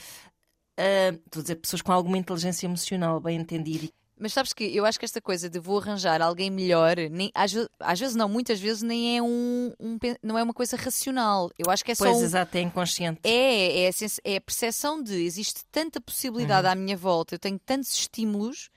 [0.79, 3.93] Uh, Estou a dizer pessoas com alguma inteligência emocional, bem entendido.
[4.19, 7.53] Mas sabes que eu acho que esta coisa de vou arranjar alguém melhor, nem, às,
[7.81, 11.51] às vezes não, muitas vezes nem é um, um não é uma coisa racional.
[11.59, 13.21] Eu acho que é só Pois, um, exato, é inconsciente.
[13.25, 13.93] é, é, a
[14.25, 18.71] é a percepção de existe tanta possibilidade à minha volta, eu tenho tantos estímulos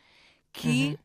[0.52, 0.98] que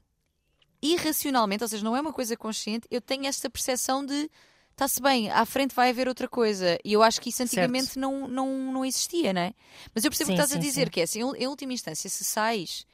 [0.81, 4.31] irracionalmente, ou seja, não é uma coisa consciente, eu tenho esta percepção de
[4.73, 6.79] está-se bem, à frente vai haver outra coisa.
[6.85, 9.55] E eu acho que isso antigamente não, não, não existia, não é?
[9.95, 10.91] Mas eu percebo o Sim, que estás a sim, dizer, sim.
[10.91, 12.87] que é assim, em última instância, se sais,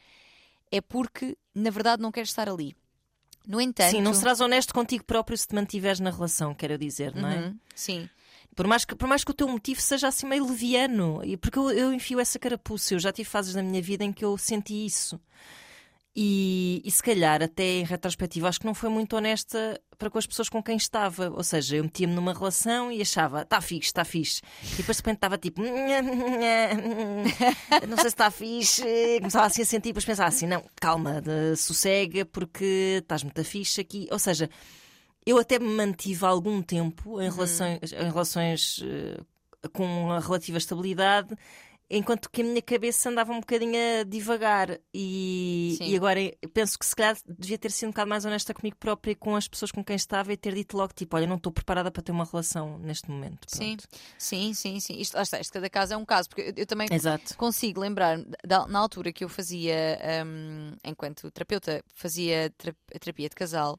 [0.71, 2.75] é porque na verdade não queres estar ali.
[3.47, 3.93] No entanto.
[3.93, 7.39] Sim, não serás honesto contigo próprio se te mantiveres na relação, quero dizer, não é?
[7.39, 8.09] Uhum, sim.
[8.55, 11.59] Por mais, que, por mais que o teu motivo seja assim meio leviano, e porque
[11.59, 14.37] eu, eu enfio essa carapuça, eu já tive fases na minha vida em que eu
[14.37, 15.19] senti isso.
[16.17, 20.19] E, e se calhar, até em retrospectiva, acho que não foi muito honesta para com
[20.19, 21.31] as pessoas com quem estava.
[21.31, 24.41] Ou seja, eu metia-me numa relação e achava, está fixe, está fixe.
[24.73, 25.63] E depois de repente estava tipo,
[27.89, 28.83] não sei se está fixe.
[29.19, 33.81] Começava assim a sentir, depois pensava assim, não, calma, de- sossega, porque estás muito fixe
[33.81, 34.09] aqui.
[34.11, 34.51] Ou seja,
[35.25, 39.21] eu até me mantive algum tempo em relações, em relações eh,
[39.73, 41.35] com a relativa estabilidade,
[41.91, 44.79] enquanto que a minha cabeça andava um bocadinho a divagar.
[44.93, 45.91] E, Sim.
[45.91, 46.21] e agora
[46.53, 49.35] penso que se calhar devia ter sido um bocado mais honesta comigo própria e com
[49.35, 52.03] as pessoas com quem estava e ter dito logo: tipo, olha, não estou preparada para
[52.03, 53.47] ter uma relação neste momento.
[53.47, 53.89] Sim, Pronto.
[54.19, 54.99] sim, sim, sim.
[54.99, 57.37] Isto, lá está, isto cada caso é um caso, porque eu, eu também Exato.
[57.37, 63.35] consigo lembrar da- na altura que eu fazia, hum, enquanto terapeuta, fazia tera- terapia de
[63.35, 63.79] casal.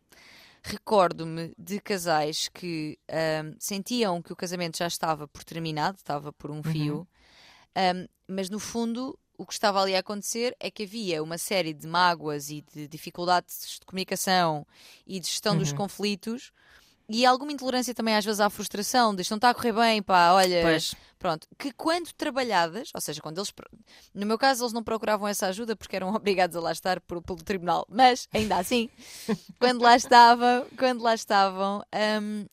[0.62, 6.52] Recordo-me de casais que hum, sentiam que o casamento já estava por terminado, estava por
[6.52, 7.08] um fio,
[7.77, 11.73] hum, mas no fundo o que estava ali a acontecer é que havia uma série
[11.73, 14.67] de mágoas e de dificuldades de comunicação
[15.08, 16.51] e de gestão dos conflitos
[17.08, 20.01] e alguma intolerância também às vezes à frustração, de isto não está a correr bem,
[20.03, 20.62] pá, olha.
[20.62, 23.51] Pois, Pronto, que quando trabalhadas, ou seja, quando eles.
[24.13, 27.21] No meu caso, eles não procuravam essa ajuda porque eram obrigados a lá estar por-
[27.21, 28.89] pelo tribunal, mas ainda assim,
[29.58, 31.82] quando lá estavam, quando lá estavam.
[32.21, 32.45] hum,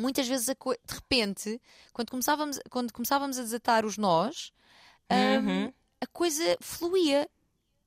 [0.00, 0.54] Muitas vezes, de
[0.94, 1.60] repente,
[1.92, 4.52] quando começávamos, quando começávamos a desatar os nós,
[5.10, 5.36] hum,
[5.66, 5.72] Uhum.
[6.00, 7.28] a coisa fluía.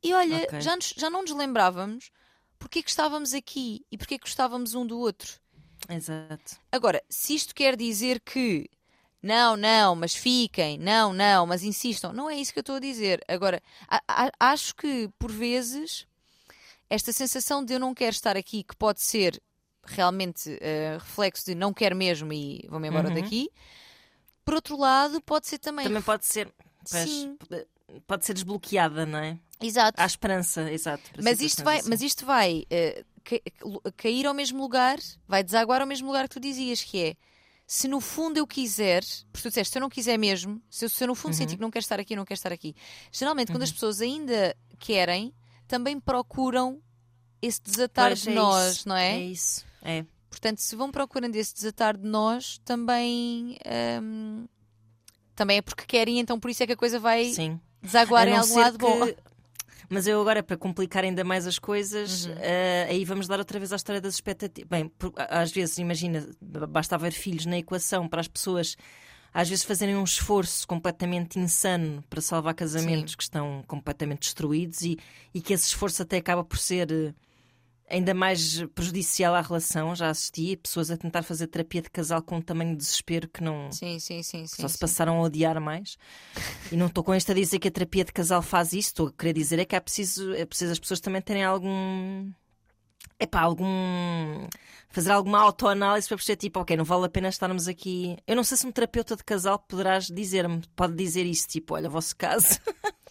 [0.03, 0.61] E olha, Ok.
[0.61, 2.11] já, nos- já não nos lembrávamos
[2.59, 5.39] porque é que estávamos aqui e porque é que gostávamos um do outro.
[5.89, 6.57] exato.
[6.71, 8.69] Agora, se isto quer dizer que
[9.21, 12.79] não, não, mas fiquem, não, não, mas insistam, não é isso que eu estou a
[12.79, 13.23] dizer.
[13.27, 16.05] Agora, a- a- acho que por vezes
[16.89, 19.41] esta sensação de eu não quero estar aqui, que pode ser
[19.85, 23.15] realmente eh, reflexo de não quero mesmo e vou-me embora Uhum.
[23.15, 23.49] daqui,
[24.45, 25.85] por outro lado, pode ser também.
[25.85, 26.51] Também pode ser.
[26.85, 27.37] Sim.
[28.07, 29.37] Pode ser desbloqueada, não é?
[29.61, 30.01] Exato.
[30.01, 31.03] Há esperança, exato.
[31.21, 32.05] Mas isto vai, situações mas assim.
[32.07, 32.65] isto vai
[33.23, 37.15] ca- cair ao mesmo lugar, vai desaguar ao mesmo lugar que tu dizias, que é
[37.65, 40.89] se no fundo eu quiser, porque tu disseste, se eu não quiser mesmo, se eu,
[40.89, 41.37] se eu no fundo Uhum.
[41.37, 42.75] sentir que não quero estar aqui, não quero estar aqui.
[43.11, 45.33] Geralmente, quando as pessoas ainda querem,
[45.67, 46.81] também procuram
[47.45, 49.11] esse desatar Pois, de é nós, isso, não é?
[49.17, 49.65] É isso.
[49.81, 50.05] É.
[50.29, 53.57] Portanto, se vão procurando esse desatar de nós, também.
[54.01, 54.47] hum,
[55.35, 57.59] também é porque querem, então por isso é que a coisa vai Sim.
[57.81, 59.05] desaguar em algum lado bom.
[59.07, 59.15] que-
[59.89, 62.35] Mas eu agora, para complicar ainda mais as coisas, Uhum.
[62.39, 64.67] eh, aí vamos dar outra vez à história das expectativas.
[64.69, 68.75] Bem, por- às vezes, imagina, basta haver filhos na equação para as pessoas
[69.35, 73.17] às vezes fazerem um esforço completamente insano para salvar casamentos Sim.
[73.17, 74.97] que estão completamente destruídos e,
[75.33, 77.13] e que esse esforço até acaba por ser eh,
[77.89, 79.95] ainda mais prejudicial à relação.
[79.95, 83.43] Já assisti pessoas a tentar fazer terapia de casal com um tamanho de desespero que
[83.43, 84.47] não, Sim, sim, sim.
[84.47, 85.97] sim só se passaram a odiar mais.
[86.71, 89.07] E não estou com isto a dizer que a terapia de casal faz isso, estou
[89.07, 92.31] a querer dizer é que é preciso, é preciso as pessoas também terem algum.
[93.19, 94.47] Epá, algum.
[94.93, 98.15] Fazer alguma autoanálise para perceber, tipo, ok, não vale a pena estarmos aqui.
[98.27, 101.89] Eu não sei se um terapeuta de casal poderás dizer-me, pode dizer isso, tipo, olha,
[101.89, 102.59] vosso caso.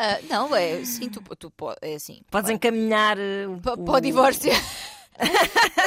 [0.00, 2.20] Ah, não, é sim, tu, tu é assim.
[2.30, 3.18] Podes encaminhar.
[3.18, 4.52] eh, o- Pa- o- Para o divórcio.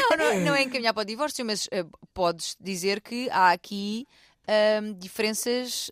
[0.09, 4.05] não, não, não é encaminhar para o divórcio, mas eh, podes dizer que há aqui
[4.45, 5.89] ahm, diferenças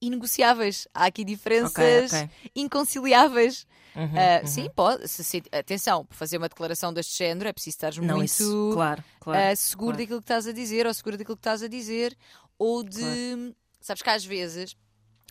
[0.00, 0.86] inegociáveis.
[0.94, 2.30] Há aqui diferenças Ok, ok.
[2.54, 3.66] inconciliáveis.
[3.94, 4.46] Uhum, Ah, uhum.
[4.46, 5.08] Sim, pode.
[5.08, 9.02] Se, se- atenção, para fazer uma declaração deste género é preciso estar muito isso, claro,
[9.18, 9.40] claro.
[9.52, 10.02] ah, seguro claro.
[10.02, 12.16] daquilo que estás a dizer ou seguro daquilo que estás a dizer
[12.58, 13.54] ou de.
[13.80, 14.76] Sabes que às vezes.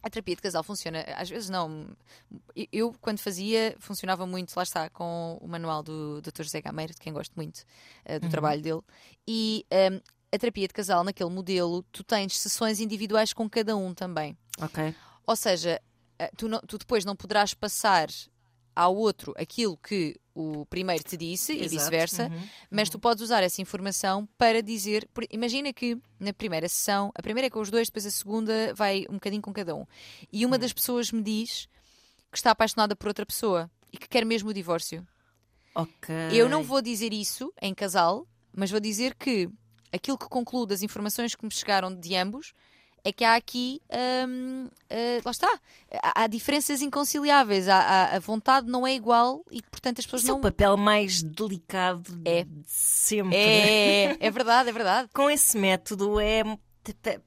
[0.04, 1.88] A terapia de casal funciona, às vezes não.
[2.71, 6.43] Eu- quando fazia, funcionava muito, lá está, com o manual do Dr.
[6.43, 7.63] José Gameiro, de quem gosto muito
[8.06, 8.30] ah, do Uhum.
[8.30, 8.82] trabalho dele.
[9.28, 9.99] E ahm,
[10.32, 14.38] a terapia de casal, naquele modelo, tu tens sessões individuais com cada um também.
[14.62, 14.96] Ok.
[15.28, 15.82] Ou seja,
[16.20, 18.08] eh, tu, não- tu depois não poderás passar
[18.76, 23.24] ao outro aquilo que o primeiro te disse e Exato, vice-versa, uhum, mas tu podes
[23.24, 25.08] usar essa informação para dizer.
[25.32, 29.06] Imagina que na primeira sessão, a primeira é com os dois, depois a segunda vai
[29.10, 29.86] um bocadinho com cada um.
[30.32, 30.50] E Hum.
[30.50, 31.68] uma das pessoas me diz
[32.32, 35.08] que está apaixonada por outra pessoa e que quer mesmo o divórcio.
[35.74, 36.13] Ok.
[36.32, 39.50] Eu não vou dizer isso em casal, mas vou dizer que
[39.91, 42.54] aquilo que concluo das informações que me chegaram de ambos
[43.08, 43.80] é que há aqui,
[44.28, 45.48] hum, eh, lá está,
[46.02, 50.32] há, há diferenças inconciliáveis, há, a vontade não é igual e, portanto, as pessoas Isso
[50.32, 50.39] é não.
[50.39, 52.44] o papel mais delicado É.
[52.44, 53.36] de sempre.
[53.38, 55.10] É, é verdade, é verdade.
[55.13, 56.44] Com esse método é.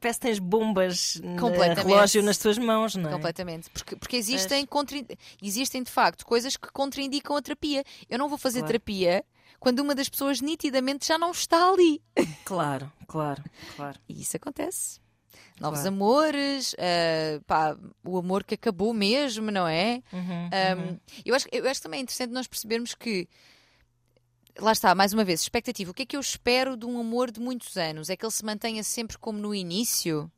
[0.01, 3.13] Parece que tens bombas de relógio nas tuas mãos, não é?
[3.13, 3.69] Completamente.
[3.71, 4.97] Porque, porque existem, contra,
[5.43, 7.83] existem, de facto, coisas que contraindicam a terapia.
[8.09, 8.69] Eu não vou fazer Claro.
[8.73, 9.25] terapia
[9.59, 12.01] quando uma das pessoas nitidamente já não está ali.
[12.45, 13.43] Claro, claro,
[13.75, 13.99] claro.
[14.09, 15.01] E isso acontece.
[15.61, 15.95] Novos Claro.
[15.95, 20.03] amores, ah, pá, o amor que acabou mesmo, não é?
[20.13, 21.01] Uhum, Um, uhum.
[21.25, 23.29] eu, acho, eu acho também interessante nós percebermos que.
[24.61, 25.91] Lá está, mais uma vez, expectativa.
[25.91, 28.11] O que é que eu espero de um amor de muitos anos?
[28.11, 30.31] É que ele se mantenha sempre como no início?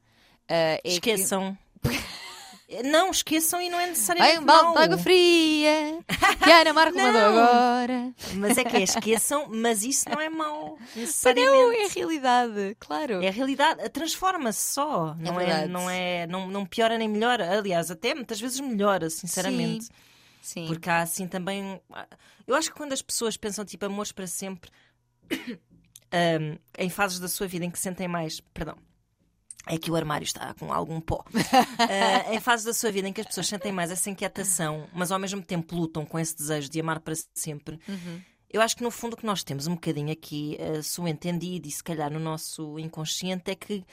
[0.49, 1.57] Ah, é que- Esqueçam.
[2.85, 5.99] Não, esqueçam e não é Vai necessariamente um balde de água fria
[6.43, 7.39] que a Ana Marco mandou Não.
[7.39, 8.13] agora.
[8.35, 10.79] Mas é que é, esqueçam, mas isso não é mau.
[10.95, 11.77] Não, Necessariamente.
[11.81, 13.23] é a realidade, claro.
[13.23, 17.59] É a realidade, transforma-se só, não é, não é, não, não piora nem melhora.
[17.59, 19.89] Aliás, até muitas vezes melhora, sinceramente.
[20.41, 20.67] Sim.
[20.67, 21.81] Porque há assim também.
[22.47, 24.71] Eu acho que quando as pessoas pensam tipo amores para sempre,
[25.31, 28.41] hum, em fases da sua vida em que sentem mais.
[28.55, 28.77] Perdão.
[29.67, 31.25] É que o armário está com algum pó.
[31.79, 35.13] Ah, em fases da sua vida em que as pessoas sentem mais essa inquietação, mas
[35.13, 37.79] ao mesmo tempo lutam com esse desejo de amar para sempre.
[37.89, 38.21] Uhum.
[38.53, 41.71] Eu acho que no fundo o que nós temos um bocadinho aqui, uh, subentendido e
[41.71, 43.85] se calhar no nosso inconsciente, é que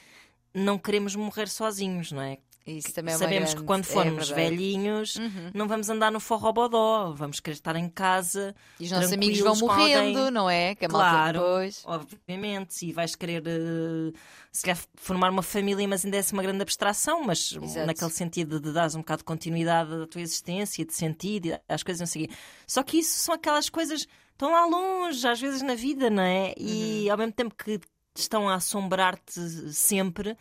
[0.54, 2.40] não queremos morrer sozinhos, não é?
[2.68, 4.50] Isso também é Sabemos grande- que quando é formos verdade.
[4.50, 5.52] velhinhos Uhum.
[5.54, 9.56] não vamos andar no forrobodó, vamos querer estar em casa, E os nossos amigos vão
[9.56, 10.32] morrendo, alguém.
[10.32, 10.76] não é?
[10.76, 11.40] Que Claro.
[11.40, 11.82] depois.
[11.86, 14.12] obviamente, e vais querer eh,
[14.52, 17.88] se calhar formar uma família, mas ainda é uma grande abstração, mas Exato.
[17.88, 22.02] naquele sentido de dar um bocado de continuidade à tua existência, de sentido, às coisas
[22.02, 22.30] não quê.
[22.68, 26.22] Só que isso são aquelas coisas que estão lá longe, às vezes na vida, não
[26.24, 26.54] é?
[26.58, 27.12] E Uhum.
[27.12, 27.80] ao mesmo tempo que
[28.16, 29.40] estão a assombrar-te
[29.74, 30.36] sempre,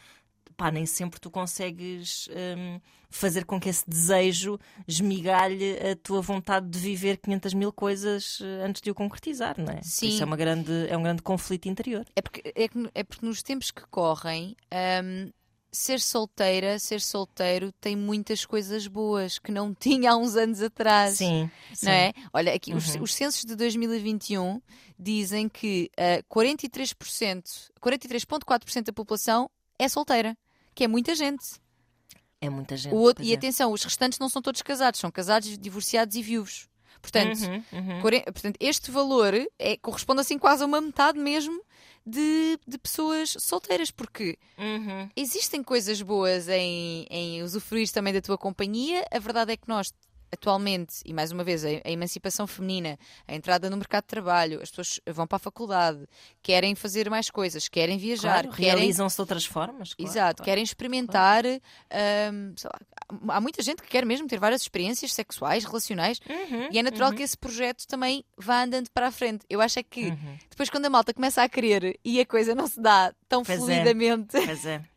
[0.56, 6.68] pá, nem sempre tu consegues hum, fazer com que esse desejo esmigalhe a tua vontade
[6.68, 9.80] de viver 500 mil coisas eh, antes de o concretizar, não é?
[9.82, 10.08] Sim.
[10.08, 12.04] Isso é, uma grande, é um grande conflito interior.
[12.16, 14.56] É porque, é, é porque nos tempos que correm,
[15.04, 15.30] hum,
[15.70, 21.18] ser solteira, ser solteiro tem muitas coisas boas que não tinha há uns anos atrás.
[21.18, 21.50] Sim,
[21.82, 22.12] Não é?
[22.32, 23.02] Olha, aqui os, Uhum.
[23.02, 24.60] os censos de 2021
[24.98, 30.34] dizem que ah, 43%, 43,4% da população é solteira,
[30.76, 31.44] que é muita gente.
[32.40, 32.94] É muita gente.
[32.94, 36.68] Outro- e atenção, os restantes não são todos casados, são casados, divorciados e viúvos.
[37.00, 38.00] Portanto, Uhum, uhum.
[38.02, 41.60] Quaren- Portanto, este valor é, corresponde assim quase a uma metade mesmo
[42.06, 45.08] de, de pessoas solteiras, porque Uhum.
[45.16, 49.04] existem coisas boas em, em usufruir também da tua companhia.
[49.10, 49.92] A verdade é que nós,
[50.36, 54.62] atualmente, e mais uma vez, a, a emancipação feminina, a entrada no mercado de trabalho,
[54.62, 56.06] as pessoas vão para a faculdade,
[56.42, 58.66] querem fazer mais coisas, querem viajar, Claro, querem.
[58.76, 59.94] realizam-se de outras formas.
[59.94, 60.44] claro, Exato, claro.
[60.44, 61.44] querem experimentar.
[61.44, 66.78] hum, lá, há muita gente que quer mesmo ter várias experiências sexuais, relacionais, Uhum, e
[66.78, 69.44] é natural uhum, que esse projeto também vá andando para a frente.
[69.48, 70.38] Eu acho é que uhum.
[70.50, 73.58] depois, quando a malta começa a querer e a coisa não se dá tão Pois
[73.58, 73.62] é.
[73.62, 74.32] fluidamente.
[74.44, 74.82] Pois é.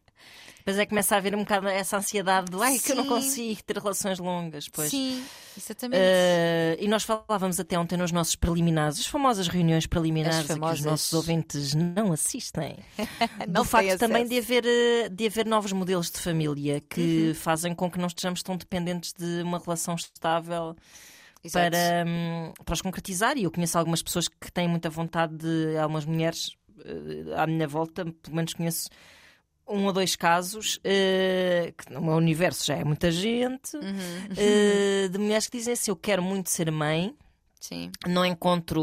[0.70, 3.04] Depois é que começa a haver um bocado essa ansiedade do ai que eu não
[3.04, 3.10] Sim.
[3.10, 4.70] consigo ter relações longas.
[4.70, 4.92] Pois.
[4.92, 5.24] Sim,
[5.58, 6.00] exatamente.
[6.00, 10.48] Eh, e nós falávamos até ontem nos nossos preliminares, as famosas reuniões preliminares As a
[10.48, 10.80] que famosas.
[10.80, 12.78] os nossos ouvintes não assistem.
[13.50, 16.82] não do facto também de haver, eh, de haver novos modelos de família Uhum.
[16.88, 20.76] que fazem com que não estejamos tão dependentes de uma relação estável
[21.44, 21.72] Exato.
[21.72, 23.38] para, hum, para os concretizar.
[23.40, 25.78] E eu conheço algumas pessoas que têm muita vontade de.
[25.78, 26.52] Algumas mulheres
[26.86, 28.88] eh, à minha volta, pelo menos conheço
[29.70, 34.30] um ou dois casos, eh, que no meu universo já é muita gente, Uhum.
[34.36, 37.16] eh, de mulheres que dizem assim: Eu quero muito ser mãe.
[37.60, 37.92] Sim.
[38.08, 38.82] Não encontro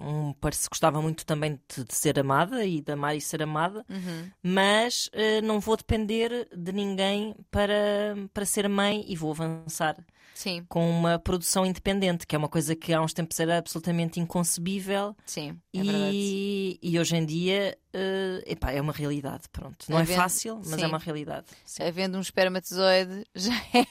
[0.00, 0.70] um parceiro.
[0.70, 4.30] Gostava muito também de, de, ser amada e de amar e ser amada, uhum.
[4.42, 9.96] mas uh, não vou depender de ninguém para, para ser mãe e vou avançar.
[10.34, 10.64] Sim.
[10.68, 15.16] Com uma produção independente, que é uma coisa que há uns tempos era absolutamente inconcebível.
[15.24, 15.80] Sim, é
[16.12, 19.44] e, e hoje em dia uh, epá, é uma realidade.
[19.50, 19.86] Pronto.
[19.88, 20.84] Não Havendo, é fácil, mas é sim.
[20.84, 21.46] é uma realidade.
[21.64, 21.84] Sim.
[21.84, 23.86] Havendo um espermatozoide, já é.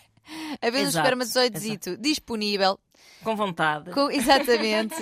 [0.61, 2.79] Havendo exato, um espermatozoidezito disponível,
[3.23, 3.91] com vontade.
[3.91, 4.95] Com, exatamente.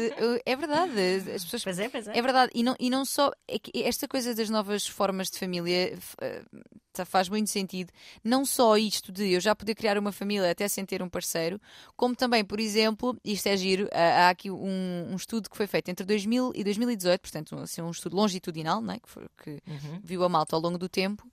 [0.45, 1.32] é verdade.
[1.34, 2.17] As pessoas, pois é, pois é.
[2.17, 2.51] É verdade.
[2.54, 3.32] E não, e não só.
[3.47, 6.62] É esta coisa das novas formas de família uh,
[7.06, 7.91] faz muito sentido.
[8.23, 11.60] Não só isto de eu já poder criar uma família até sem ter um parceiro,
[11.95, 15.89] como também, por exemplo, isto é giro, há aqui um, um estudo que foi feito
[15.89, 19.99] entre 2000 e 2018, portanto, assim, um estudo longitudinal, né, que, foi, que uhum.
[20.04, 21.27] viu a malta ao longo do tempo.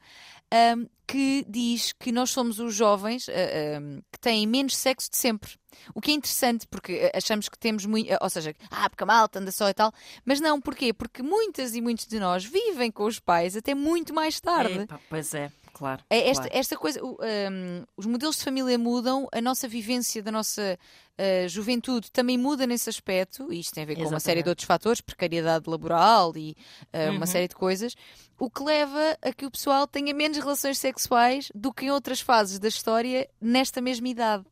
[0.53, 3.33] Um, que diz que nós somos os jovens uh,
[3.81, 5.53] um, que têm menos sexo de sempre.
[5.95, 8.11] O que é interessante, porque achamos que temos muito.
[8.21, 9.93] Ou seja, ah, porque a malta anda só e tal.
[10.25, 10.93] Mas não, porquê?
[10.93, 14.81] Porque muitas e muitos de nós vivem com os pais até muito mais tarde.
[14.81, 15.51] Epa, pois é.
[15.79, 16.59] Claro, é esta, claro.
[16.59, 20.77] esta coisa, um, os modelos de família mudam, a nossa vivência da nossa
[21.17, 24.15] uh, juventude também muda nesse aspecto, e isto tem a ver com Exatamente.
[24.15, 26.57] uma série de outros fatores, precariedade laboral e
[26.93, 27.19] uh, uhum.
[27.19, 27.95] uma série de coisas,
[28.37, 32.21] o que leva a que o pessoal tenha menos relações sexuais do que em outras
[32.21, 34.45] fases da história nesta mesma idade.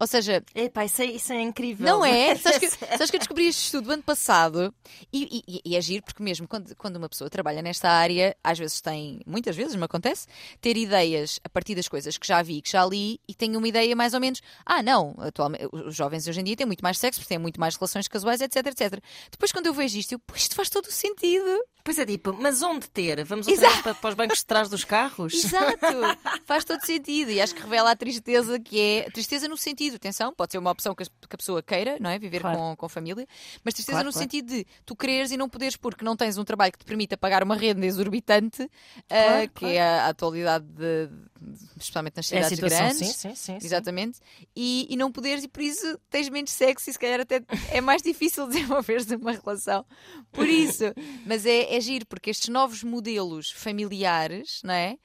[0.00, 0.42] Ou seja.
[0.54, 1.86] Epá, isso, é, isso é incrível.
[1.86, 2.34] Não é?
[2.38, 4.72] sabes, que, sabes que eu descobri este estudo ano passado
[5.12, 8.58] e, e, e é giro porque, mesmo quando, quando uma pessoa trabalha nesta área, às
[8.58, 10.26] vezes tem, muitas vezes me acontece,
[10.60, 13.68] ter ideias a partir das coisas que já vi, que já li e tenho uma
[13.68, 14.40] ideia mais ou menos.
[14.64, 17.60] Ah, não, atualmente, os jovens hoje em dia têm muito mais sexo, porque têm muito
[17.60, 19.02] mais relações casuais, etc, etc.
[19.30, 21.64] Depois, quando eu vejo isto, eu, isto faz todo o sentido.
[21.88, 23.24] Pois é, tipo, mas onde ter?
[23.24, 23.46] Vamos
[23.82, 25.32] para, para os bancos de trás dos carros?
[25.32, 25.86] Exato,
[26.44, 29.10] faz todo sentido e acho que revela a tristeza que é.
[29.10, 32.18] Tristeza no sentido, atenção, pode ser uma opção que a pessoa queira, não é?
[32.18, 32.58] Viver claro.
[32.58, 33.26] com, com família,
[33.64, 34.24] mas tristeza claro, no claro.
[34.24, 37.16] sentido de tu quereres e não poderes porque não tens um trabalho que te permita
[37.16, 41.08] pagar uma renda exorbitante, uh, que é a, a atualidade, de,
[41.40, 42.98] de, especialmente nas cidades é situação, grandes.
[42.98, 44.20] Sim, sim, sim, Exatamente.
[44.54, 47.80] E, e não poderes, e por isso tens menos sexo e se calhar até é
[47.80, 49.84] mais difícil desenvolver uma relação.
[50.32, 50.84] Por isso,
[51.26, 54.98] mas é, é giro, porque estes novos modelos familiares, não é?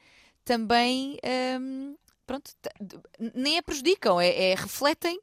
[0.46, 1.18] Também,
[1.60, 2.52] hum, pronto,
[3.34, 5.20] nem a prejudicam, é, é refletem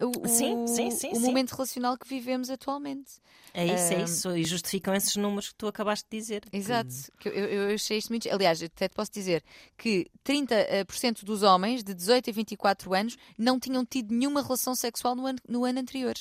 [0.00, 3.20] o, sim, sim, sim, o momento relacional que vivemos atualmente.
[3.54, 4.36] É isso, um, é isso.
[4.36, 6.42] E justificam esses números que tu acabaste de dizer.
[6.52, 6.90] Exato.
[7.18, 7.28] Que...
[7.28, 8.28] Eu, eu achei isto muito.
[8.32, 9.44] Aliás, até te posso dizer
[9.76, 15.14] que 30% dos homens de 18 a 24 anos não tinham tido nenhuma relação sexual
[15.14, 16.14] no ano, no ano anterior.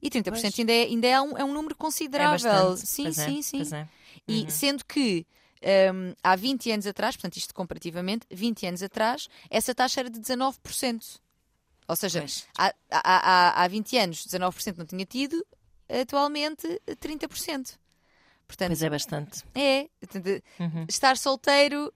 [0.00, 0.58] E 30% pois.
[0.58, 2.48] ainda, é, ainda é, um, é um número considerável.
[2.48, 2.86] É bastante.
[2.86, 3.74] sim, sim, é, sim.
[3.74, 3.88] É.
[4.28, 4.50] E uhum.
[4.50, 5.26] sendo que
[5.64, 10.20] um, há 20 anos atrás, portanto, isto comparativamente, 20 anos atrás, essa taxa era de
[10.20, 11.20] 19%.
[11.86, 12.24] Ou seja,
[12.56, 15.44] há, há, há, há 20 anos 19% não tinha tido,
[15.88, 17.76] atualmente 30%.
[18.46, 19.42] Portanto, pois é bastante.
[19.54, 19.88] É.
[20.60, 20.86] Uhum.
[20.88, 21.92] Estar solteiro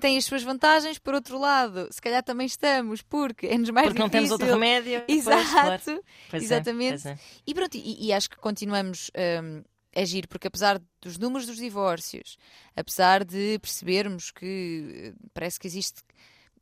[0.00, 4.02] tem as suas vantagens, por outro lado, se calhar também estamos, porque é-nos mais porque
[4.02, 4.04] difícil.
[4.04, 5.04] não temos outro remédio.
[5.06, 5.36] Exato.
[5.36, 6.04] Pois, claro.
[6.30, 7.06] pois Exatamente.
[7.06, 7.18] É, é.
[7.46, 9.10] E pronto, e, e, acho que continuamos
[9.42, 9.62] um,
[9.94, 12.36] a agir, porque apesar dos números dos divórcios,
[12.76, 16.02] apesar de percebermos que eh, parece que existe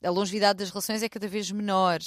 [0.03, 1.99] a longevidade das relações é cada vez menor.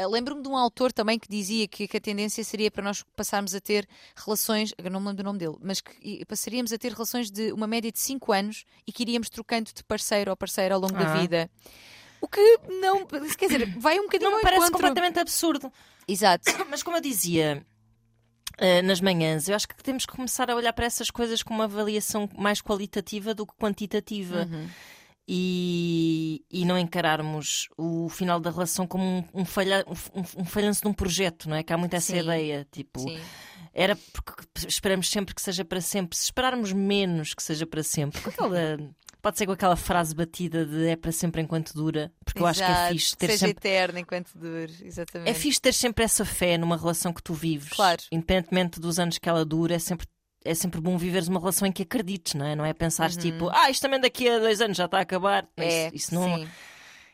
[0.00, 3.04] Uh, Lembro-me de um autor também que dizia que, que, a tendência seria para nós
[3.16, 6.92] passarmos a ter relações, não me lembro do nome dele, mas que passaríamos a ter
[6.92, 10.74] relações de uma média de 5 anos e que iríamos trocando de parceiro ou parceira
[10.74, 11.02] ao longo ah.
[11.02, 11.50] da vida.
[12.20, 12.40] O que
[12.80, 14.78] não, quer dizer, vai um bocadinho Não me parece encontro.
[14.78, 15.72] completamente absurdo.
[16.06, 16.44] Exato.
[16.70, 17.66] Mas como eu dizia,
[18.60, 21.54] Uh, nas manhãs, eu acho que temos que começar a olhar para essas coisas com
[21.54, 24.48] uma avaliação mais qualitativa do que quantitativa.
[24.50, 24.68] Uhum.
[25.26, 30.82] E, e, não encararmos o final da relação como um, um, falha, um, um falhanço
[30.82, 31.62] de um projeto, não é?
[31.62, 32.18] Que há muito essa Sim.
[32.18, 33.20] ideia, tipo, Sim.
[33.72, 34.32] era porque
[34.66, 36.18] esperamos sempre que seja para sempre.
[36.18, 38.78] Se esperarmos menos que seja para sempre, com aquela,
[39.22, 42.70] pode ser com aquela frase batida de é para sempre enquanto dura, porque eu Exato,
[42.70, 43.68] acho que é fixe ter seja sempre.
[43.70, 45.30] eterno enquanto dure, exatamente.
[45.30, 48.02] É fixe ter sempre essa fé numa relação que tu vives, Claro.
[48.10, 50.06] independentemente dos anos que ela dura, é sempre
[50.44, 52.56] é sempre bom viveres uma relação em que acredites, não é?
[52.56, 53.22] Não é pensares Uhum.
[53.22, 55.46] tipo, ah, isto também daqui a dois anos já está a acabar.
[55.56, 56.36] É, isso, isso não.
[56.38, 56.48] sim.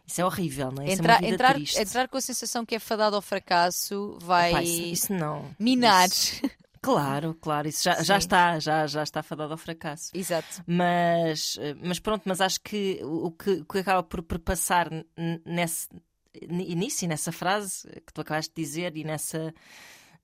[0.07, 0.87] Isso é horrível, não é?
[0.87, 1.79] Isso Entrar, é entrar, triste.
[1.79, 5.55] entrar com a sensação que é fadado ao fracasso vai Epá, isso, isso não.
[5.61, 6.09] minar.
[6.09, 6.41] Isso-
[6.89, 10.11] Claro, claro, isso já, já está, já, já está fadado ao fracasso.
[10.15, 10.63] Exato.
[10.67, 14.91] Mas, eh, mas pronto, mas acho que o que, o que acaba por, por passar
[14.91, 15.07] n-
[15.45, 15.87] nesse,
[16.33, 19.53] e nessa frase que tu acabaste de dizer e nessa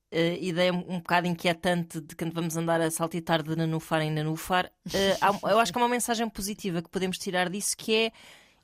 [0.09, 4.71] eh, ideia um, bocado inquietante de quando vamos andar a saltitar de nanufar em nanufar,
[5.31, 8.11] um- eu acho que há uma mensagem positiva que podemos tirar disso que é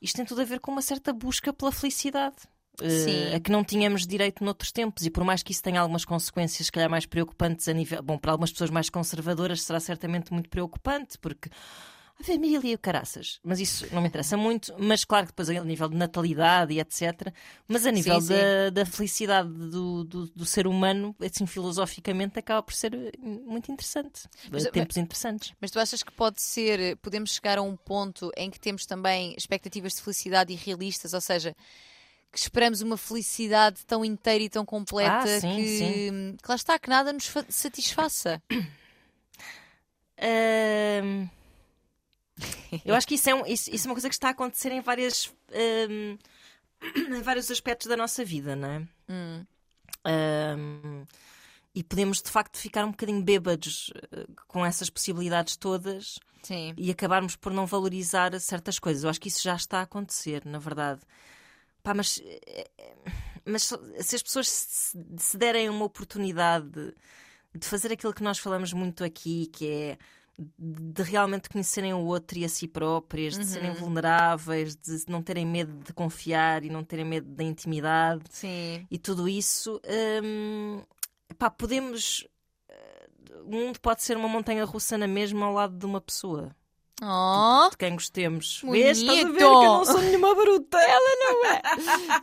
[0.00, 2.34] isto tem tudo a ver com uma certa busca pela felicidade.
[2.80, 6.04] Uh, a que não tínhamos direito noutros tempos, e por mais que isso tenha algumas
[6.04, 8.02] consequências, se calhar mais preocupantes a nível.
[8.02, 11.50] Bom, para algumas pessoas mais conservadoras será certamente muito preocupante, porque
[12.22, 13.40] a família e o caraças.
[13.42, 14.72] Mas isso não me interessa muito.
[14.78, 17.32] Mas claro que depois a nível de natalidade e etc.
[17.66, 22.62] Mas a nível sim, da, da, felicidade do, do, do, ser humano, assim, filosoficamente, acaba
[22.62, 24.28] por ser muito interessante.
[24.50, 25.52] Mas, Tempos mas, interessantes.
[25.60, 29.34] Mas tu achas que pode ser, podemos chegar a um ponto em que temos também
[29.36, 31.56] expectativas de felicidade irrealistas, ou seja,
[32.32, 36.36] que esperamos uma felicidade tão inteira e tão completa ah, sim, que, sim.
[36.42, 38.42] que lá está, que nada nos satisfaça.
[41.02, 41.28] Um...
[42.84, 44.72] Eu acho que isso é, um, isso, isso, é uma coisa que está a acontecer
[44.72, 46.18] em, várias, um,
[46.96, 48.88] em vários aspectos da nossa vida, não é?
[49.10, 49.46] Hum.
[50.06, 51.06] Um,
[51.74, 56.74] e podemos de facto ficar um bocadinho bêbados uh, com essas possibilidades todas Sim.
[56.76, 59.04] e acabarmos por não valorizar certas coisas.
[59.04, 61.02] Eu acho que isso já está a acontecer, na verdade.
[61.82, 62.94] Pá, mas, eh, eh,
[63.44, 66.94] mas se as pessoas se, se derem uma oportunidade de,
[67.54, 69.98] de fazer aquilo que nós falamos muito aqui, que é
[70.58, 73.76] de realmente conhecerem o outro e a si próprias, de serem uhum.
[73.76, 78.86] vulneráveis, de não terem medo de confiar e não terem medo da intimidade Sim.
[78.90, 79.80] e tudo isso.
[80.22, 80.82] Hum,
[81.38, 82.26] pá, podemos.
[82.68, 83.08] Eh,
[83.44, 86.54] o mundo pode ser uma montanha russa na mesma ao lado de uma pessoa.
[87.00, 88.60] Oh, de quem gostemos.
[88.62, 88.84] Bonito.
[88.84, 88.98] Vês?
[88.98, 90.78] Estás a ver que eu não sou nenhuma bruta.
[90.78, 91.62] Ela não é.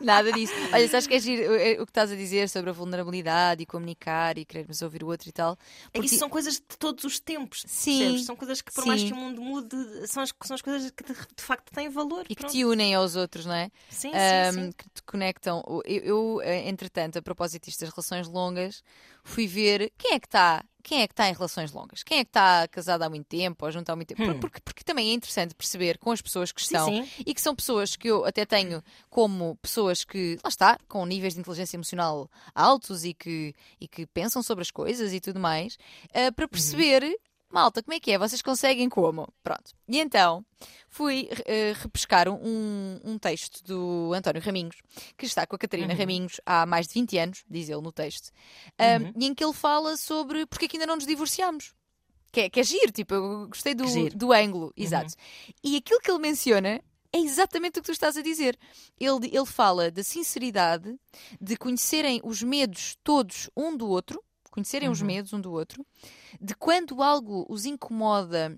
[0.00, 0.52] Nada disso.
[0.72, 4.38] Olha, sabes que é giro, o que estás a dizer sobre a vulnerabilidade e comunicar
[4.38, 5.58] e querermos ouvir o outro e tal?
[5.92, 6.06] Porque...
[6.06, 7.64] Isso são coisas de todos os tempos.
[7.66, 7.98] Sim.
[7.98, 8.24] Percebes?
[8.24, 8.88] São coisas que, por Sim.
[8.88, 11.90] mais que o mundo mude, são as, são as coisas que de, de facto têm
[11.90, 12.24] valor.
[12.28, 12.50] E pronto.
[12.50, 13.70] que te unem aos outros, não é?
[13.90, 14.72] Sim, um, sim, sim.
[14.72, 15.62] Que te conectam.
[15.84, 18.82] Eu, eu, eh, entretanto, a propósito disto das relações longas,
[19.24, 22.02] fui ver quem é que está quem é que está em relações longas?
[22.02, 24.22] Quem é que está casado há muito tempo ou junto há muito tempo?
[24.22, 24.40] Hum.
[24.40, 27.22] Porque, porque, também é interessante perceber com as pessoas que estão sim, sim.
[27.26, 31.34] e que são pessoas que eu até tenho como pessoas que, lá está, com níveis
[31.34, 35.74] de inteligência emocional altos e que, e que pensam sobre as coisas e tudo mais,
[36.06, 36.48] uh, para uhum.
[36.48, 37.14] perceber uhum.
[37.50, 38.18] Malta, como é que é?
[38.18, 39.28] Vocês conseguem como?
[39.42, 39.72] Pronto.
[39.88, 40.44] E então
[40.88, 44.76] fui uh, repescar um, um texto do António Raminhos,
[45.16, 45.98] que está com a Catarina uhum.
[45.98, 48.30] Raminhos há mais de 20 anos, diz ele no texto,
[48.78, 49.12] uhum.
[49.16, 51.74] e em que ele fala sobre porque é que ainda não nos divorciamos.
[52.32, 54.72] Que é, que é giro, tipo, eu gostei do, do ângulo, uhum.
[54.76, 55.14] exato.
[55.64, 56.80] E aquilo que ele menciona
[57.12, 58.56] é exatamente o que tu estás a dizer.
[58.98, 60.96] Ele, ele fala da sinceridade,
[61.40, 64.92] de conhecerem os medos todos um do outro, conhecerem uhum.
[64.92, 65.86] os medos um do outro,
[66.40, 68.56] de quando algo os incomoda,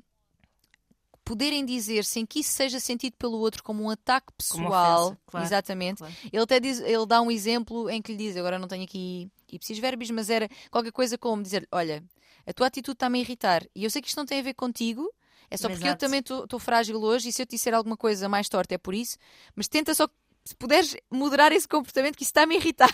[1.25, 5.07] poderem dizer sem que isso seja sentido pelo outro como um ataque pessoal.
[5.07, 5.99] Ofensa, claro, exatamente.
[5.99, 6.15] Claro.
[6.33, 9.31] Ele até diz, ele dá um exemplo em que lhe diz, agora não tenho aqui
[9.51, 12.03] ipsis verbis, mas era qualquer coisa como dizer, olha,
[12.47, 14.55] a tua atitude está-me a irritar e eu sei que isto não tem a ver
[14.55, 15.09] contigo,
[15.51, 16.05] é só porque Exato.
[16.05, 18.79] eu também estou frágil hoje e se eu te disser alguma coisa mais torta é
[18.79, 19.17] por isso,
[19.55, 20.09] mas tenta só,
[20.45, 22.91] se puderes moderar esse comportamento que isso está-me a irritar.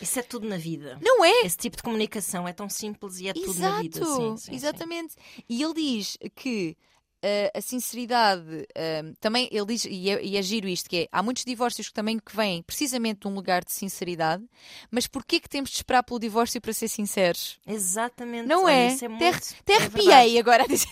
[0.00, 0.98] Isso é tudo na vida.
[1.00, 1.42] Não é?
[1.44, 3.46] Esse tipo de comunicação é tão simples e é Exato.
[3.46, 4.04] tudo na vida.
[4.04, 5.12] Sim, sim, exatamente.
[5.14, 5.42] Sim.
[5.48, 6.76] E ele diz que
[7.24, 11.08] uh, a sinceridade uh, também, ele diz, e é, e é, giro isto, que é,
[11.12, 14.44] há muitos divórcios que também que vêm precisamente de um lugar de sinceridade,
[14.90, 17.58] mas porquê que temos de esperar pelo divórcio para ser sinceros?
[17.66, 18.46] Exatamente.
[18.46, 18.96] Não é?
[19.00, 20.88] é muito, te, te arrepiei é agora a dizer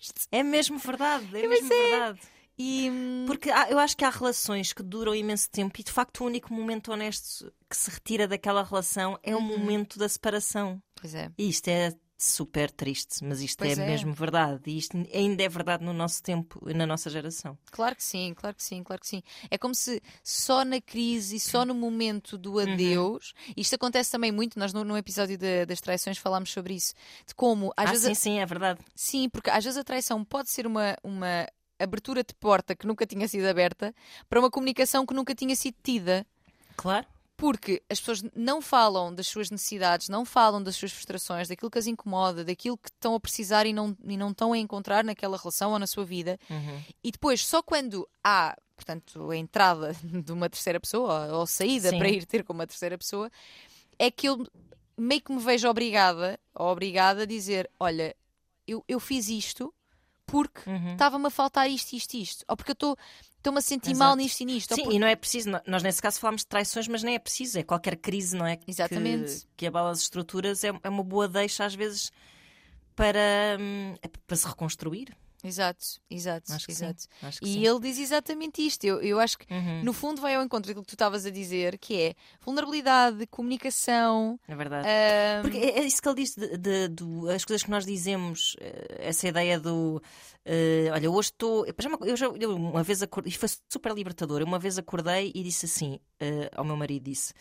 [0.00, 0.26] isto.
[0.30, 1.90] É mesmo verdade, é mesmo é.
[1.90, 2.20] verdade.
[2.58, 2.90] E...
[3.26, 6.26] Porque há, eu acho que há relações que duram imenso tempo e de facto o
[6.26, 9.58] único momento honesto que se retira daquela relação é o uhum.
[9.58, 10.82] momento da separação.
[10.96, 11.30] Pois é.
[11.38, 14.62] E isto é super triste, mas isto é, é, mesmo verdade.
[14.66, 17.56] E isto ainda é verdade no nosso tempo e na nossa geração.
[17.70, 19.22] Claro que sim, claro que sim, claro que sim.
[19.48, 22.72] É como se só na crise e só no momento do uhum.
[22.72, 23.54] adeus, uhum.
[23.56, 26.92] isto acontece também muito, nós no, no episódio de, das traições falámos sobre isso,
[27.24, 28.04] de como às ah, vezes.
[28.06, 28.14] Sim, a...
[28.14, 28.80] sim, é verdade.
[28.96, 31.46] Sim, porque às vezes a traição pode ser uma, uma
[31.78, 33.94] abertura de porta que nunca tinha sido aberta
[34.28, 36.26] para uma comunicação que nunca tinha sido tida.
[36.76, 37.06] Claro.
[37.36, 41.78] Porque as pessoas não falam das suas necessidades, não falam das suas frustrações, daquilo que
[41.78, 45.36] as incomoda, daquilo que estão a precisar e não, e não estão a encontrar naquela
[45.36, 46.38] relação ou na sua vida.
[46.50, 46.82] Uhum.
[47.02, 51.98] E depois, só quando há, portanto, a entrada de uma terceira pessoa ou saída Sim.
[51.98, 53.30] para ir ter com uma terceira pessoa,
[53.96, 54.44] é que eu
[54.96, 58.16] meio que me vejo obrigada, ou obrigada a dizer: Olha,
[58.66, 59.72] eu, eu fiz isto
[60.28, 60.92] porque uhum.
[60.92, 62.44] estava-me a faltar isto, isto, isto.
[62.46, 62.96] Ou porque eu estou
[63.38, 64.06] estou-me a sentir Exato.
[64.06, 64.74] mal nisto e nisto.
[64.74, 64.96] Sim, porque...
[64.96, 67.62] e não é preciso, nós nesse caso falamos de traições, mas nem é preciso, é
[67.62, 68.58] qualquer crise, não é?
[68.66, 69.40] Exatamente.
[69.40, 72.12] Que, que abala as estruturas é, é uma boa deixa às vezes
[72.94, 75.16] para, hum, é para se reconstruir.
[75.44, 77.04] Exato, exato, Acho exato.
[77.22, 77.66] Acho E sim.
[77.66, 78.82] ele diz exatamente isto.
[78.84, 79.84] Eu, eu acho que, Uhum.
[79.84, 82.14] no fundo, vai ao encontro daquilo que tu estavas a dizer, que é
[82.44, 84.38] vulnerabilidade, comunicação.
[84.48, 84.88] É verdade.
[84.88, 87.86] ahm, Porque é é isso que ele diz de, de- do- as coisas que nós
[87.86, 90.02] dizemos, eh, essa ideia do
[90.44, 91.64] eh, olha, hoje estou.
[92.04, 94.40] Eu já, eu uma vez acordei, isto foi super libertador.
[94.40, 97.32] Eu uma vez acordei e disse assim eh, ao meu marido: disse.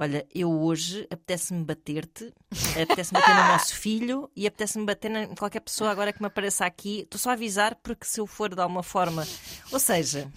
[0.00, 2.32] Olha, eu hoje apetece-me bater-te,
[2.80, 6.64] apetece-me bater no nosso filho e apetece-me bater em qualquer pessoa agora que me apareça
[6.64, 7.00] aqui.
[7.00, 9.26] Estou só a avisar porque se eu for de alguma forma.
[9.72, 10.32] Ou seja,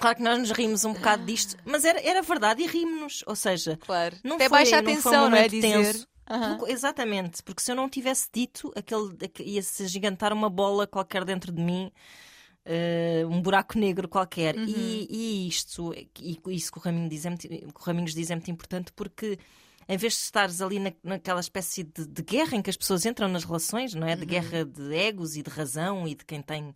[0.00, 3.22] claro que nós nos rimos um bocado disto, mas era, era verdade e rimos-nos.
[3.26, 4.16] Ou seja, claro.
[4.24, 5.40] não Até foi- baixa a não foi um atenção, não é?
[5.42, 5.68] momento Dizer.
[5.92, 6.08] tenso.
[6.58, 11.24] Porque- exatamente, porque se eu não tivesse dito, aquele, aque- ia-se agigantar uma bola qualquer
[11.24, 11.92] dentro de mim,
[12.64, 14.56] eh, um buraco negro qualquer.
[14.56, 14.64] Uhum.
[14.66, 18.34] E, e isto, e isso que o Raminho diz é muito, o Raminhos diz é
[18.34, 19.38] muito importante porque.
[19.88, 23.04] Em vez de estares ali na- naquela espécie de, de guerra em que as pessoas
[23.04, 24.12] entram nas relações, não é?
[24.12, 24.20] Uhum.
[24.20, 26.72] De guerra de egos e de razão e de quem tem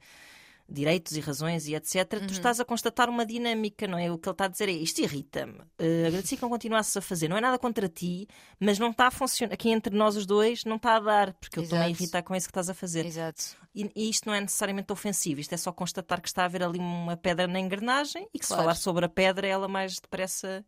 [0.69, 2.27] direitos e razões e etc., Uhum.
[2.27, 4.11] tu estás a constatar uma dinâmica, não é?
[4.11, 5.59] O que ele está a dizer é isto irrita-me.
[5.79, 7.29] Uh, agradecia que não continuasses a fazer.
[7.29, 8.27] Não é nada contra ti,
[8.59, 9.55] mas não está a funcionar.
[9.55, 12.35] Aqui entre nós os dois não está a dar, porque eu estou-me a irritar com
[12.35, 13.07] isso que estás a fazer.
[13.07, 13.43] Exato.
[13.75, 16.63] E, e isto não é necessariamente ofensivo, isto é só constatar que está a haver
[16.63, 18.61] ali uma pedra na engrenagem e que Claro.
[18.63, 20.65] se falar sobre a pedra, ela mais depressa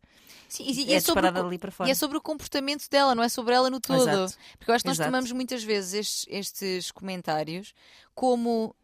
[0.47, 1.89] Sim, e, e é, é sobre o disparada ali para E fora.
[1.89, 4.07] é sobre o comportamento dela, não é sobre ela no todo.
[4.07, 4.37] Exato.
[4.59, 5.07] Porque eu acho que nós Exato.
[5.09, 7.73] tomamos muitas vezes estes, estes comentários
[8.13, 8.75] como.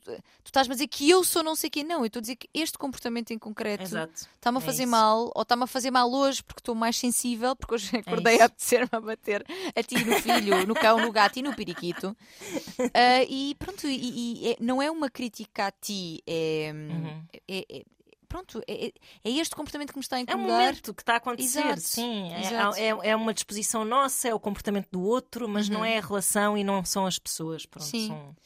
[0.00, 1.84] tu estás-me a dizer que eu sou não sei quem.
[1.84, 5.30] Não, eu estou a dizer que este comportamento em concreto está-me a É fazer mal,
[5.34, 8.42] ou está-me a fazer mal hoje porque estou mais sensível, porque hoje acordei É isso.
[8.42, 9.44] a apetecer-me a bater
[9.76, 12.16] a ti, no filho, no cão, no gato e no periquito.
[12.94, 16.70] Ah, e pronto, e, e é- não é uma crítica a ti, é.
[16.74, 17.24] Uhum.
[17.48, 17.84] é- é-
[18.28, 18.92] pronto, é, é-
[19.24, 20.58] é este comportamento que me está a É um incomodar.
[20.58, 22.32] momento que está a acontecer, Exato, sim.
[22.32, 22.76] É- exato.
[22.78, 26.56] É, é uma disposição nossa, é o comportamento do outro, mas não é a relação
[26.56, 27.66] e não são as pessoas.
[27.66, 27.90] Pronto, Uhum.
[27.90, 28.36] Sim, são,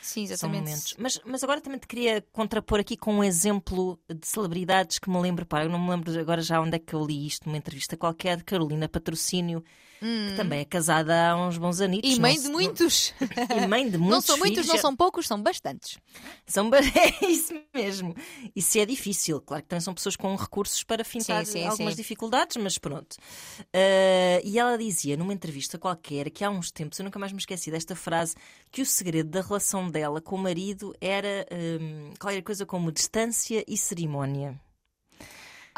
[0.00, 0.62] Sim, exatamente.
[0.62, 0.96] momentos.
[0.98, 5.20] Mas, mas agora também te queria contrapor aqui com um exemplo de celebridades que me
[5.20, 5.44] lembro.
[5.44, 7.96] Pá, eu não me lembro agora já onde é que eu li isto, numa entrevista
[7.96, 9.62] qualquer, de Carolina Patrocínio,
[10.00, 12.10] que também é casada há uns bons anitos.
[12.10, 12.14] Hum.
[12.14, 13.14] E não mãe de muitos.
[13.62, 14.68] E mãe de muitos não são muitos, filhos.
[14.72, 15.98] não são poucos, são bastantes.
[16.46, 18.14] São É isso mesmo.
[18.54, 19.40] Isso é difícil.
[19.40, 22.02] Claro que também são pessoas com recursos para fintar Sim, sim, algumas sim.
[22.02, 23.16] dificuldades, mas pronto.
[23.74, 27.38] Ah, e ela dizia numa entrevista qualquer que há uns tempos, eu nunca mais me
[27.38, 28.34] esqueci desta frase,
[28.70, 31.46] que o segredo da relação dela com o marido era
[31.80, 34.58] hum, qualquer coisa como distância e cerimónia.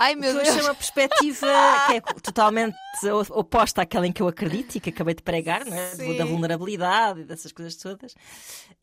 [0.03, 0.49] Ai O que meu eu Deus.
[0.49, 1.47] achei uma perspectiva
[1.87, 5.65] que é totalmente o- oposta àquela em que eu acredito e que acabei de pregar,
[5.65, 5.91] não é?
[5.95, 6.17] Sim.
[6.17, 8.15] Da vulnerabilidade e dessas coisas todas.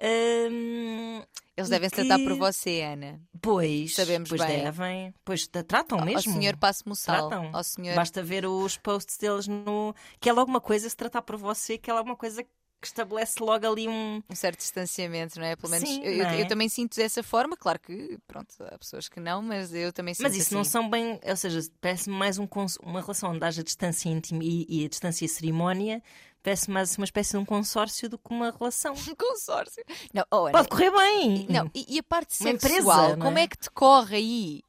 [0.01, 1.21] Hum,
[1.57, 3.19] Eles devem se tratar que- por você, Ana.
[3.41, 4.63] Pois, Sabemos pois bem.
[4.63, 5.13] devem.
[5.25, 6.31] Pois tra- tratam mesmo.
[6.31, 7.27] Ao senhor passe-me o sal.
[7.29, 7.49] Tratam.
[7.53, 7.95] Ao senhor.
[7.95, 9.93] Basta ver os posts deles no.
[10.19, 12.49] Que é logo uma coisa, se tratar por você, que é logo uma coisa que
[12.87, 14.21] estabelece logo ali um.
[14.29, 15.55] Um certo distanciamento, não é?
[15.55, 16.41] Pelo menos Sim, eu, eu- não é?
[16.41, 17.55] eu também sinto dessa forma.
[17.57, 20.69] Claro que, pronto, há pessoas que não, mas eu também sinto Mas isso não assim.
[20.71, 21.19] são bem.
[21.23, 22.47] Ou seja, parece-me mais um
[22.83, 26.01] uma relação onde haja distância íntima e, e a distância e cerimónia.
[26.41, 28.93] Parece mais uma espécie de um consórcio do que uma relação.
[29.11, 29.83] Um consórcio.
[30.13, 31.45] Não, oh, Pode correr bem!
[31.49, 33.43] não e, e a parte Uma sexual, empresa, não como é?
[33.43, 34.61] é que te corre aí?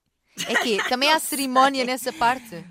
[0.49, 2.65] É que também há cerimónia nessa parte.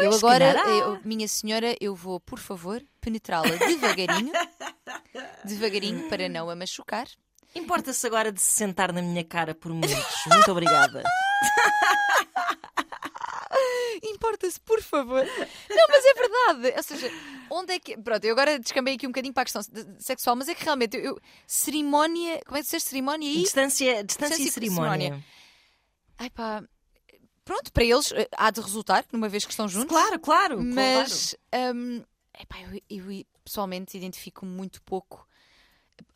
[0.00, 4.32] eu se agora, eu- minha senhora, eu vou, por favor, penetrá-la devagarinho,
[5.44, 7.06] devagarinho para não a machucar.
[7.54, 10.24] Importa-se agora de se sentar na minha cara por minutos.
[10.26, 11.02] Muito obrigada.
[14.02, 15.24] Importa-se, por favor.
[15.24, 16.76] Não, mas é verdade.
[16.76, 17.10] Ou seja,
[17.50, 17.96] onde é que.
[17.96, 19.62] Pronto, eu agora descambei aqui um bocadinho para a questão
[19.98, 21.18] sexual, mas é que realmente eu.
[21.46, 22.40] cerimónia.
[22.44, 23.42] Como é que disseste cerimónia e.
[23.42, 24.90] Distância, distância Distância e cerimónia.
[24.98, 25.24] cerimónia.
[26.18, 26.62] Ai pá.
[27.44, 29.88] Pronto, para eles eh, há de resultar, numa vez que estão juntos.
[29.96, 30.60] Claro, claro.
[30.62, 31.36] Mas.
[31.74, 32.02] hum,
[32.38, 35.26] epá, eu, eu pessoalmente identifico muito pouco.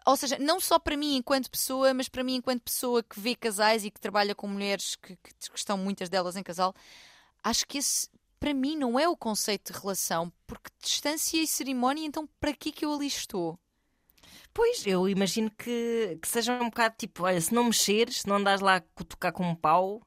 [0.06, 3.34] Ou seja, não só para mim enquanto pessoa, mas para mim enquanto pessoa que vê
[3.34, 6.74] casais e que trabalha com mulheres que, que estão muitas delas em casal,
[7.42, 8.08] acho que esse
[8.40, 12.72] para mim não é o conceito de relação, porque distância e cerimónia, então para que
[12.72, 13.58] que eu ali estou?
[14.54, 18.36] Pois, eu imagino que, que seja um bocado tipo, olha, se não mexeres, se não
[18.36, 20.02] andares lá a tocar com um pau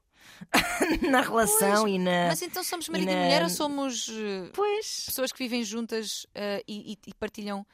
[1.09, 2.27] na relação e na.
[2.27, 5.03] Mas então somos marido e, na- mulher ou somos eh, Pois.
[5.05, 7.65] pessoas que vivem juntas eh, e, e- e partilham?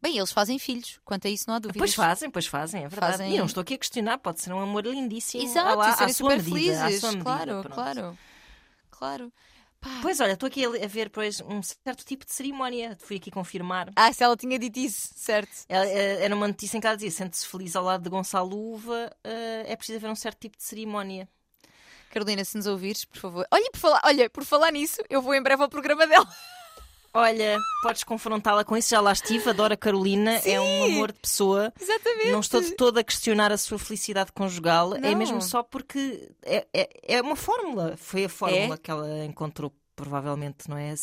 [0.00, 1.78] Bem, eles fazem filhos, quanto a isso não há dúvidas.
[1.80, 3.12] Pois fazem, pois fazem, é verdade.
[3.18, 5.42] Fazem- E não estou aqui a questionar, pode ser um amor lindíssimo.
[5.42, 7.00] Exato, à, lá- e serem à sua super medida, à felizes.
[7.00, 7.74] sua medida, claro, pronto.
[7.74, 8.18] claro,
[8.90, 9.32] claro.
[9.80, 9.90] Pá.
[10.02, 12.96] Pois olha, estou aqui a, ver pois, um certo tipo de cerimónia.
[13.00, 13.88] Fui aqui confirmar.
[13.94, 15.50] Ah, se ela tinha dito isso, certo.
[15.68, 18.56] Ela- eh, Era uma notícia em que ela dizia: sente-se feliz ao lado de Gonçalo
[18.56, 21.28] Uva, eh, é preciso haver um certo tipo de cerimónia.
[22.08, 23.46] Carolina, se nos ouvires, por favor.
[23.50, 26.26] Olha, por falar, olha, por falar nisso, eu vou em breve ao programa dela.
[27.14, 30.50] Olha, podes confrontá-la com isso, já lá estive, adoro a Carolina, Sim.
[30.52, 31.72] é um amor de pessoa.
[31.80, 32.30] Exatamente.
[32.30, 35.16] Não estou de todo a questionar a sua felicidade conjugal, é Não.
[35.16, 37.96] mesmo só porque é, é, é uma fórmula.
[37.96, 38.78] Foi a fórmula É?
[38.78, 40.94] que ela encontrou, provavelmente, não é?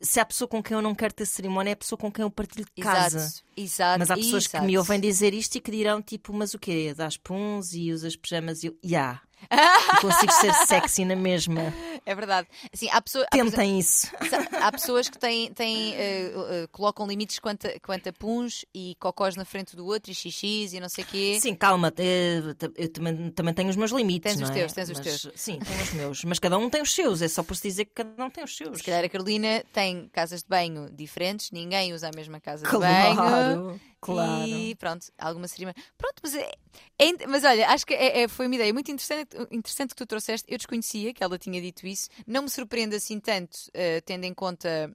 [0.00, 2.22] Se- há pessoa com quem eu não quero ter cerimónia, é a pessoa com quem
[2.22, 3.18] eu partilho de casa.
[3.18, 3.98] Exato, exato.
[3.98, 4.64] Mas há pessoas exato.
[4.64, 6.94] que me ouvem dizer isto e que dirão tipo, mas o quê?
[6.96, 9.20] Dás puns e usas pijamas e eu, ya.
[9.50, 11.62] E consigo ser sexy na mesma.
[12.04, 12.48] É verdade.
[12.72, 14.10] Assim, há, pessoa, há, Tentem isso.
[14.20, 18.64] exemplo, há pessoas que têm, têm, eh, eh, colocam limites quanto a, quanto a puns
[18.74, 21.38] e cocós na frente do outro e xixis e não sei o quê.
[21.40, 24.32] Sim, calma, eu, eu também, também tenho os meus limites.
[24.32, 24.52] Tens os é?
[24.52, 25.32] teus, tens os Mas, teus.
[25.36, 26.24] Sim, tenho os meus.
[26.24, 28.42] Mas cada um tem os seus, é só por se dizer que cada um tem
[28.42, 28.78] os seus.
[28.78, 32.78] Se calhar a Carolina tem casas de banho diferentes, ninguém usa a mesma casa de
[32.78, 33.14] banho.
[33.14, 34.48] Claro, claro.
[34.48, 35.80] E pronto, alguma cerimónia.
[35.96, 36.50] Pronto, mas, é,
[36.98, 40.06] é mas olha, acho que é- é- foi uma ideia muito interessante, interessante que tu
[40.06, 40.46] trouxeste.
[40.50, 42.08] Eu desconhecia que ela tinha dito isso.
[42.26, 44.92] Não me surpreende assim tanto, eh, tendo em conta.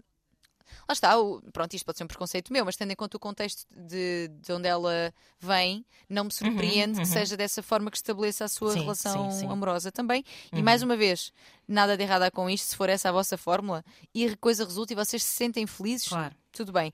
[0.88, 3.20] Lá está, o- pronto, isto pode ser um preconceito meu, mas tendo em conta o
[3.20, 7.04] contexto de, de onde ela vem, não me surpreende uhum.
[7.04, 9.48] que seja dessa forma que estabeleça a sua Sim, relação sim, sim.
[9.50, 10.26] amorosa também.
[10.52, 10.64] E Uhum.
[10.64, 11.32] mais uma vez,
[11.66, 13.82] nada de errado há com isto, se for essa a vossa fórmula
[14.14, 16.36] e a coisa resulta e vocês se sentem felizes, Claro.
[16.52, 16.92] tudo bem.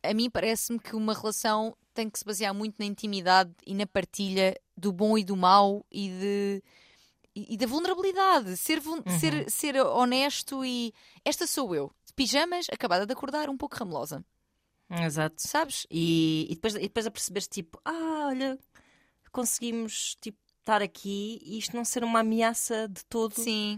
[0.00, 3.84] A mim parece-me que uma relação tem que se basear muito na intimidade e na
[3.84, 6.62] partilha do bom e do mau e de
[7.34, 9.18] e, da vulnerabilidade, ser, vul- Uhum.
[9.20, 10.92] ser, ser honesto e
[11.24, 14.24] esta sou eu, de pijamas, acabada de acordar, um pouco ramelosa,
[14.90, 15.36] Exato.
[15.46, 15.86] sabes?
[15.88, 18.58] E, e depois, e depois a perceberes, tipo, ah, olha,
[19.30, 23.76] conseguimos tipo, estar aqui e isto não ser uma ameaça de todo Sim,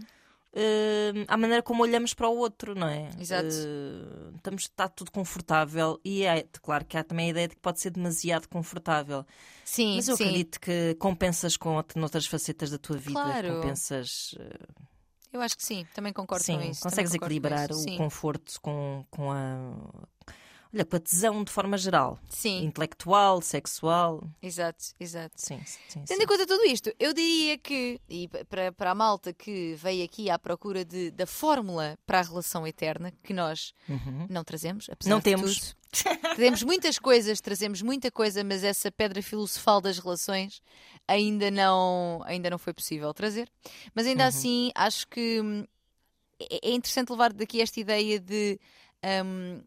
[0.53, 3.09] eh, à maneira como olhamos para o outro, não é?
[3.19, 3.47] Exato.
[3.49, 7.61] Eh, estamos, está tudo confortável e é claro que há também a ideia de que
[7.61, 9.25] pode ser demasiado confortável.
[9.63, 10.23] sim, Mas eu sim.
[10.23, 13.11] acredito que compensas com out- noutras facetas da tua vida.
[13.19, 13.55] Claro.
[13.55, 14.35] Compensas.
[14.39, 14.59] eh,
[15.33, 16.81] Eu acho que sim, também concordo sim, com isso.
[16.81, 17.97] consegues concordo com equilibrar isso, o sim.
[17.97, 19.73] conforto com, com a.
[20.73, 22.17] Olha, com a tesão de forma geral.
[22.29, 24.23] Sim, Intelectual, sexual.
[24.41, 25.35] exato, exato.
[25.37, 26.03] Sim, sim.
[26.07, 30.03] Tendo em conta tudo isto, eu diria que, e para, para a malta que veio
[30.05, 34.27] aqui à procura de, da fórmula para a relação eterna, que nós Uhum.
[34.29, 35.59] não trazemos, apesar Não de temos.
[35.59, 35.75] tudo.
[36.23, 40.61] Trazemos muitas coisas, trazemos muita coisa, mas essa pedra filosofal das relações
[41.05, 43.51] ainda não, ainda não foi possível trazer.
[43.93, 44.29] Mas ainda Uhum.
[44.29, 45.65] assim, acho que hum,
[46.39, 48.57] é é interessante levar daqui esta ideia de.
[49.25, 49.61] hum,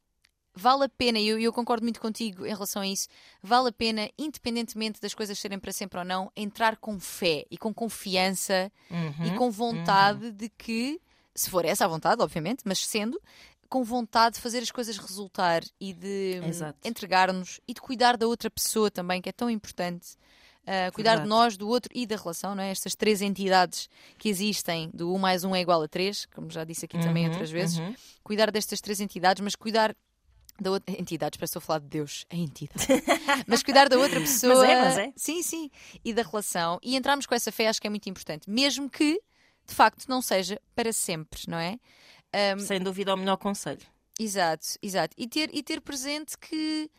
[0.56, 3.08] Vale a pena, e eu, eu concordo muito contigo em relação a isso,
[3.42, 7.58] vale a pena, independentemente das coisas serem para sempre ou não, entrar com fé e
[7.58, 9.26] com confiança Uhum.
[9.26, 11.00] e com vontade de que,
[11.34, 13.20] se for essa a vontade, obviamente, mas sendo,
[13.68, 18.26] com vontade de fazer as coisas resultar e de hum, entregar-nos e de cuidar da
[18.28, 20.16] outra pessoa também, que é tão importante.
[20.62, 21.28] Uh, cuidar de Verdade.
[21.28, 22.70] nós, do outro e da relação, não é?
[22.70, 26.64] Estas três entidades que existem, do 1 mais 1 é igual a 3, como já
[26.64, 27.78] disse aqui também Uhum, outras vezes.
[27.78, 27.94] uhum.
[28.22, 29.94] Cuidar destas três entidades, mas cuidar
[30.60, 30.94] da outra.
[30.98, 32.86] Entidades, parece que estou a falar de Deus, é entidade.
[33.46, 34.66] mas cuidar da outra pessoa.
[34.66, 35.12] é, mas é.
[35.16, 35.70] Sim, sim.
[36.04, 36.78] E da relação.
[36.82, 38.48] E entrarmos com essa fé acho que é muito importante.
[38.48, 39.20] Mesmo que,
[39.66, 41.78] de facto, não seja para sempre, não é?
[42.56, 43.86] Um, Sem dúvida é o melhor conselho.
[44.18, 45.14] Exato, exato.
[45.18, 46.90] E ter, e ter presente que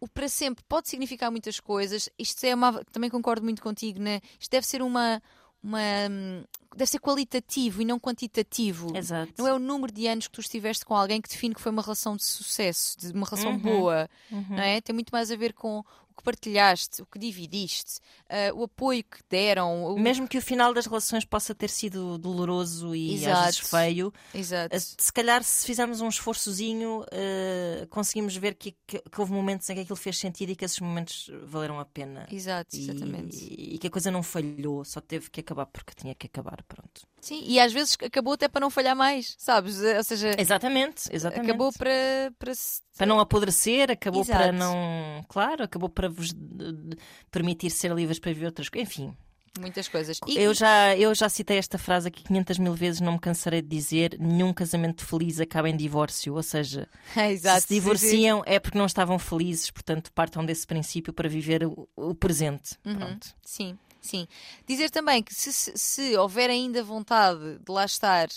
[0.00, 2.08] o para sempre pode significar muitas coisas.
[2.18, 2.84] Isto é uma.
[2.86, 4.20] Também concordo muito contigo, né?
[4.38, 5.22] Isto deve ser uma.
[5.62, 5.78] Uma
[6.10, 6.44] hum,
[6.74, 8.96] deve ser qualitativo e não quantitativo.
[8.96, 9.32] Exato.
[9.38, 11.70] Não é o número de anos que tu estiveste com alguém que define que foi
[11.70, 13.58] uma relação de sucesso, de uma relação Uhum.
[13.58, 14.44] boa, Uhum.
[14.50, 14.80] não é?
[14.80, 17.98] Tem muito mais a ver com o que partilhaste, o que dividiste,
[18.28, 19.84] ah, o apoio que deram.
[19.86, 23.44] o- Mesmo que o final das relações possa ter sido doloroso e às Exato.
[23.44, 24.76] vezes feio, Exato.
[24.76, 29.68] eh, se calhar se fizermos um esforçozinho, eh, conseguimos ver que, que- que houve momentos
[29.70, 32.26] em que aquilo fez sentido e que esses momentos valeram a pena.
[32.30, 33.36] Exato, E- exatamente.
[33.44, 37.02] E, que a coisa não falhou, só teve que acabar porque tinha que acabar, pronto.
[37.22, 39.80] Sim, e às vezes acabou até para não falhar mais, sabes?
[39.80, 41.48] Ou seja, Exatamente, exatamente.
[41.48, 41.90] acabou para,
[42.36, 44.38] para se- Para não apodrecer, acabou Exato.
[44.40, 45.24] para não.
[45.28, 46.96] Claro, acabou para vos eh,
[47.30, 48.88] permitir ser livres para viver outras coisas.
[48.90, 49.16] Enfim,
[49.60, 50.18] muitas coisas.
[50.26, 53.62] E, eu já, eu já citei esta frase aqui 500 mil vezes, não me cansarei
[53.62, 56.34] de dizer: nenhum casamento feliz acaba em divórcio.
[56.34, 57.80] Ou seja, Exato, se se sim, sim.
[57.80, 62.76] divorciam é porque não estavam felizes, portanto, partam desse princípio para viver o, o presente.
[62.84, 62.96] Uhum.
[62.96, 63.28] Pronto.
[63.44, 64.26] Sim, sim.
[64.66, 68.28] Dizer também que se, se, se houver ainda vontade de lá estar,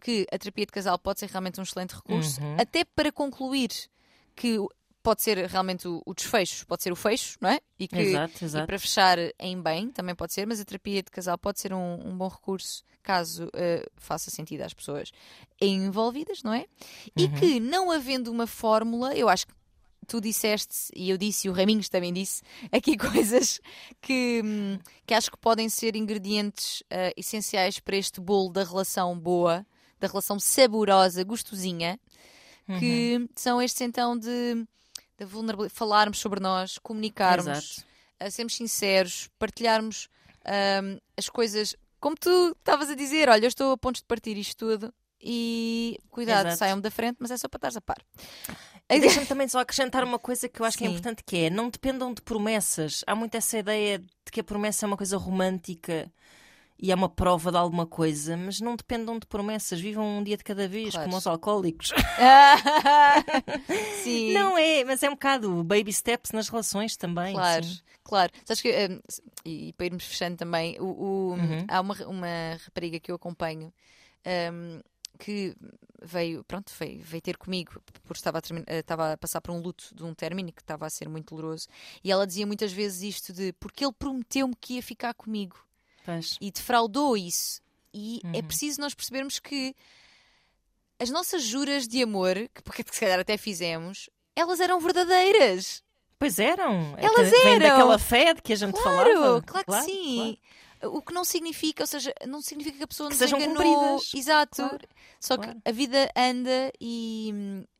[0.00, 2.56] que a terapia de casal pode ser realmente um excelente recurso, Uhum.
[2.58, 3.70] até para concluir
[4.36, 4.58] que
[5.02, 7.60] pode ser realmente o, o desfecho, pode ser o fecho, não é?
[7.78, 8.66] E que Exato, E exato.
[8.66, 12.08] para fechar em bem, também pode ser, mas a terapia de casal pode ser um,
[12.08, 15.10] um bom recurso caso eh, faça sentido às pessoas
[15.60, 16.66] envolvidas, não é?
[17.16, 17.34] E Uhum.
[17.34, 19.52] que, não havendo uma fórmula, eu acho que
[20.06, 23.60] tu disseste, e eu disse, e o Raminhos também disse, aqui coisas
[24.00, 24.42] que,
[25.06, 29.66] que acho que podem ser ingredientes eh, essenciais para este bolo da relação boa,
[29.98, 31.98] da relação saborosa, gostosinha.
[32.78, 34.66] que são estes então de,
[35.18, 37.84] de vulnerabilidade, falarmos sobre nós, comunicarmos,
[38.18, 40.08] a sermos sinceros, partilharmos
[40.44, 44.36] ahm, as coisas como tu estavas a dizer, olha, eu estou a pontos de partir
[44.36, 44.92] isto tudo
[45.22, 47.98] e cuidado, saiam-me da frente, mas é só para estares a par.
[48.88, 50.92] Deixa-me também só acrescentar uma coisa que eu acho que é Sim.
[50.92, 53.02] importante, que é não dependam de promessas.
[53.06, 56.12] Há muito essa ideia de que a promessa é uma coisa romântica
[56.78, 59.80] e é uma prova de alguma coisa, mas não dependam de promessas.
[59.80, 61.08] Vivam um dia de cada vez, Claro.
[61.08, 61.90] como os alcoólicos.
[64.02, 64.32] Sim.
[64.34, 67.34] Não é, mas é um bocado baby steps nas relações também.
[67.34, 67.78] Claro, sim.
[68.04, 68.32] claro.
[68.44, 69.00] Sabes que, hum,
[69.44, 71.64] e, para irmos fechando também, o, o- Uhum.
[71.68, 72.28] há uma, uma
[72.64, 73.72] rapariga que eu acompanho
[74.52, 74.80] hum,
[75.18, 75.54] que
[76.02, 79.60] veio, pronto, veio, veio ter comigo porque estava a, eh, estava a passar por um
[79.60, 81.68] luto de um término que estava a ser muito doloroso
[82.02, 85.56] e ela dizia muitas vezes isto de porque ele prometeu-me que ia ficar comigo
[86.04, 86.36] Pois.
[86.40, 87.60] e defraudou isso.
[87.94, 88.42] E é Uhum.
[88.48, 89.74] preciso nós percebermos que
[90.98, 95.82] as nossas juras de amor, que porque se calhar até fizemos, elas eram verdadeiras.
[96.18, 96.94] Pois eram.
[96.98, 97.58] Elas Vem eram.
[97.68, 99.42] daquela fé de que a gente Claro, falava.
[99.42, 100.38] claro que sim.
[100.84, 103.56] O que não significa, ou seja, não significa que a pessoa Que nos sejam enganou.
[103.88, 104.14] cumpridas.
[104.14, 104.56] Exato.
[104.56, 104.88] Claro,
[105.20, 105.54] Só claro.
[105.60, 107.32] que a vida anda e,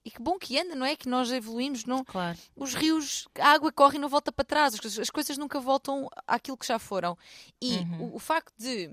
[0.05, 0.95] e que bom que anda, não é?
[0.97, 2.05] Que nós evoluímos, não?
[2.05, 2.39] Claro.
[2.57, 5.59] Os rios, a água corre e não volta para trás, as coisas, as coisas nunca
[5.61, 7.17] voltam àquilo que já foram.
[7.61, 8.13] E Uhum.
[8.13, 8.91] o, o facto de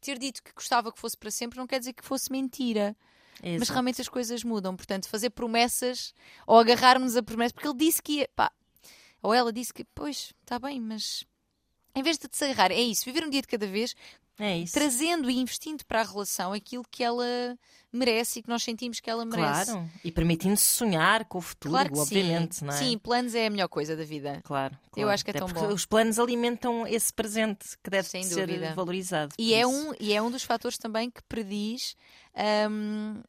[0.00, 2.96] ter dito que gostava que fosse para sempre não quer dizer que fosse mentira.
[3.42, 3.72] Mas Exato.
[3.72, 4.76] realmente as coisas mudam.
[4.76, 6.14] Portanto, fazer promessas
[6.46, 8.50] ou agarrarmos a promessas, porque ele disse que ia, pá,
[9.22, 11.24] ou ela disse que, pois, está bem, mas
[11.94, 13.94] em vez de te agarrar, é isso, viver um dia de cada vez,
[14.38, 17.56] É trazendo e investindo para a relação aquilo que ela
[17.96, 19.70] merece e que nós sentimos que ela merece.
[19.72, 19.90] Claro.
[20.04, 22.64] E permitindo-se sonhar com o futuro, Claro obviamente, sim.
[22.64, 22.76] não é?
[22.76, 24.40] Sim, planos é a melhor coisa da vida.
[24.44, 25.10] Claro, Eu claro.
[25.10, 25.72] acho que é Até tão bom.
[25.72, 28.74] Os planos alimentam esse presente que deve Sem ser dúvida.
[28.74, 29.34] valorizado.
[29.38, 29.68] E é, isso.
[29.70, 31.96] um, e é um dos fatores também que prediz
[32.70, 33.22] hum,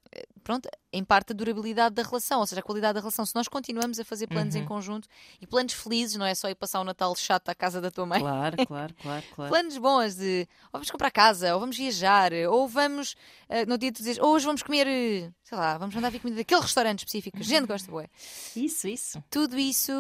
[0.44, 3.26] pronto, em parte a durabilidade da relação, ou seja, a qualidade da relação.
[3.26, 4.66] Se nós continuamos a fazer planos em Uhum.
[4.66, 5.08] conjunto
[5.42, 8.06] e planos felizes, não é só ir passar um Natal chato à casa da tua
[8.06, 8.20] mãe.
[8.20, 9.52] Claro, claro, claro, claro.
[9.52, 13.16] Planos bons de ou vamos comprar casa, ou vamos viajar, ou vamos
[13.50, 16.38] eh, no dia de dizer, hoje vamos comer, eh, sei lá, vamos mandar vir comida
[16.38, 18.08] daquele restaurante específico, que a gente gosta, bué.
[18.56, 19.24] Isso, isso.
[19.30, 19.92] Tudo isso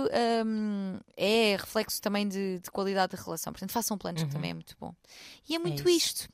[0.46, 3.52] hum, é reflexo também de, de qualidade de relação.
[3.54, 4.94] Portanto, façam planos, que também é muito bom.
[5.48, 6.08] E é muito isso.
[6.26, 6.30] isto.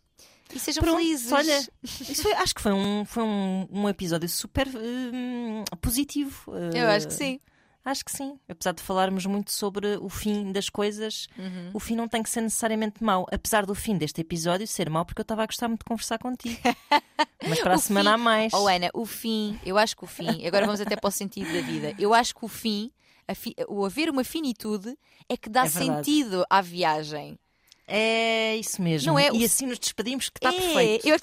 [0.53, 1.31] E sejam Pronto, felizes.
[1.31, 1.61] olha,
[2.21, 6.51] foi- acho que foi um, foi um, um episódio super hum, positivo.
[6.73, 7.39] Eu acho que Uh, sim.
[7.83, 8.37] Acho que sim.
[8.47, 11.71] Apesar de falarmos muito sobre o fim das coisas, Uhum.
[11.73, 13.25] o fim não tem que ser necessariamente mau.
[13.31, 16.19] Apesar do fim deste episódio ser mau, porque eu estava a gostar muito de conversar
[16.19, 16.59] contigo.
[17.47, 18.53] Mas para a O semana fim- há mais.
[18.53, 21.51] Oh, Ana, o fim, eu acho que o fim, agora vamos até para o sentido
[21.51, 21.93] da vida.
[21.97, 22.91] Eu acho que o fim,
[23.33, 24.95] fi- o haver uma finitude,
[25.27, 27.39] é que dá É sentido à viagem.
[27.87, 29.07] É isso mesmo.
[29.11, 31.07] Não é E assim nos despedimos, que está é, perfeito.
[31.07, 31.17] eu-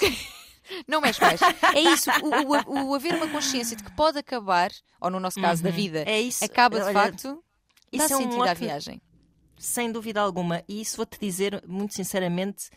[0.86, 1.40] Não mexe mais.
[1.74, 5.40] É isso, o, o- o haver uma consciência de que pode acabar, ou no nosso
[5.40, 5.74] caso da Uhum.
[5.76, 6.44] vida, É isso.
[6.44, 7.42] acaba de Olha, facto,
[7.92, 9.00] dá é um sentido à ótimo- viagem.
[9.58, 10.62] Sem dúvida alguma.
[10.68, 12.70] E isso vou-te dizer, muito sinceramente,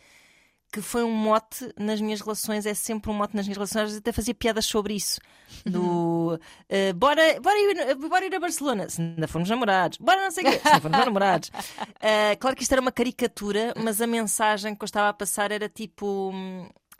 [0.72, 4.10] que foi um mote nas minhas relações, é sempre um mote nas minhas relações, até
[4.10, 5.20] fazia piadas sobre isso.
[5.66, 10.30] Do eh, bora, bora, ir, bora ir a Barcelona, se ainda formos namorados, bora não
[10.30, 11.50] sei o quê, se ainda formos namorados.
[12.00, 15.52] Eh, claro que isto era uma caricatura, mas a mensagem que eu estava a passar
[15.52, 16.32] era tipo.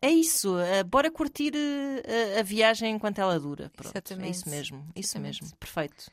[0.02, 3.70] É isso, eh, bora curtir eh, a, a viagem enquanto ela dura.
[3.76, 4.34] Pronto, é Exatamente.
[4.36, 5.42] isso mesmo, isso Exatamente.
[5.44, 6.10] mesmo, perfeito.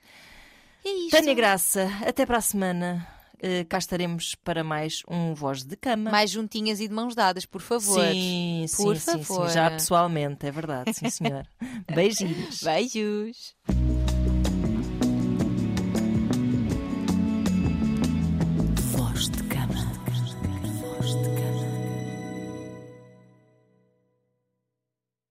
[0.85, 1.11] É isto.
[1.17, 3.07] Tânia Graça, até para a semana.
[3.41, 6.11] Eh, cá estaremos para mais um Voz de Cama.
[6.11, 7.99] Mais juntinhas e de mãos dadas, por favor.
[8.03, 9.49] Sim, Por sim, sim, sim, favor.
[9.49, 11.47] já pessoalmente, é verdade, sim senhor.
[11.95, 12.61] Beijinhos.
[12.61, 13.55] Beijos.